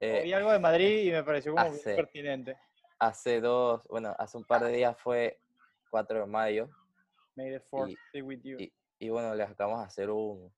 Eh, 0.00 0.22
Vi 0.24 0.32
algo 0.32 0.50
de 0.50 0.58
Madrid 0.58 1.04
y 1.08 1.10
me 1.12 1.22
pareció 1.22 1.52
como 1.52 1.68
muy 1.68 1.78
sí. 1.78 1.90
pertinente. 1.94 2.56
hace 2.98 3.40
dos, 3.40 3.82
bueno, 3.88 4.14
hace 4.18 4.38
un 4.38 4.44
par 4.44 4.62
de 4.64 4.72
días 4.72 4.96
fue 4.98 5.40
4 5.90 6.20
de 6.20 6.26
mayo, 6.26 6.70
May 7.36 7.50
the 7.50 7.60
fourth 7.60 7.90
Y- 7.90 7.98
be 8.12 8.22
with 8.22 8.40
you. 8.42 8.56
y, 8.58 8.72
y 8.98 9.08
bueno, 9.10 9.34
les 9.34 9.48
acabamos 9.50 9.80
de 9.80 9.86
hacer 9.86 10.10
un, 10.10 10.52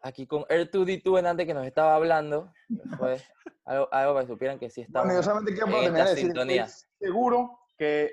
aquí 0.00 0.26
con 0.26 0.44
R2D2 0.44 1.18
en 1.18 1.26
antes 1.26 1.46
que 1.46 1.54
nos 1.54 1.66
estaba 1.66 1.94
hablando. 1.96 2.52
Fue 2.96 3.16
algo, 3.64 3.88
algo 3.92 4.14
para 4.14 4.26
que 4.26 4.32
supieran 4.32 4.58
que 4.58 4.70
sí 4.70 4.80
estamos. 4.82 5.06
Bueno, 5.06 5.18
yo 5.20 5.22
solamente 5.24 5.52
quiero 5.52 5.66
terminar 5.80 6.04
de 6.06 6.10
decir, 6.14 6.26
sintonía. 6.26 6.64
estoy 6.64 6.88
seguro 7.08 7.58
que 7.76 8.10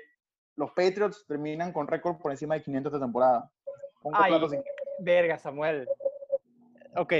los 0.56 0.70
Patriots 0.70 1.24
terminan 1.26 1.72
con 1.72 1.86
récord 1.88 2.16
por 2.18 2.30
encima 2.30 2.54
de 2.54 2.62
500 2.62 2.92
de 2.92 2.98
temporada. 3.00 3.50
Ay. 4.12 4.32
Verga, 5.00 5.38
Samuel. 5.38 5.88
Ok, 6.96 7.12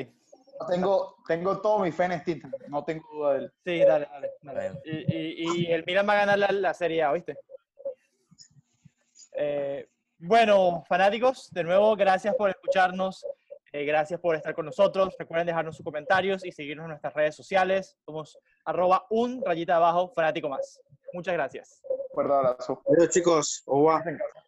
Tengo, 0.68 1.16
tengo 1.26 1.60
todo 1.60 1.80
mi 1.80 1.90
fe 1.90 2.04
en 2.04 2.20
Steve, 2.20 2.42
no 2.68 2.84
tengo 2.84 3.08
duda 3.12 3.32
de 3.34 3.38
él. 3.40 3.52
sí, 3.64 3.80
dale, 3.80 4.06
dale. 4.10 4.30
dale. 4.42 4.80
Y, 4.84 4.96
y- 5.16 5.62
y 5.66 5.72
el 5.72 5.84
Milan 5.84 6.08
va 6.08 6.12
a 6.12 6.16
ganar 6.26 6.38
la, 6.38 6.52
la 6.52 6.72
Serie 6.74 7.02
A, 7.02 7.12
¿viste? 7.12 7.36
Eh, 9.32 9.88
bueno, 10.18 10.84
fanáticos, 10.86 11.50
de 11.52 11.64
nuevo, 11.64 11.96
gracias 11.96 12.34
por 12.36 12.50
escucharnos. 12.50 13.26
eh, 13.72 13.84
gracias 13.84 14.20
por 14.20 14.36
estar 14.36 14.54
con 14.54 14.66
nosotros. 14.66 15.16
Recuerden 15.18 15.48
dejarnos 15.48 15.74
sus 15.76 15.84
comentarios 15.84 16.44
y 16.46 16.52
seguirnos 16.52 16.84
en 16.84 16.90
nuestras 16.90 17.12
redes 17.14 17.34
sociales. 17.34 17.96
Somos 18.04 18.38
arroba 18.64 19.04
un 19.10 19.42
rayita 19.44 19.74
abajo 19.74 20.08
fanático 20.14 20.48
más. 20.48 20.80
Muchas 21.12 21.34
gracias. 21.34 21.82
Fuerte 22.14 22.32
abrazo. 22.32 22.80
Adiós, 22.86 23.10
chicos. 23.10 23.62
En 24.06 24.18
casa. 24.18 24.44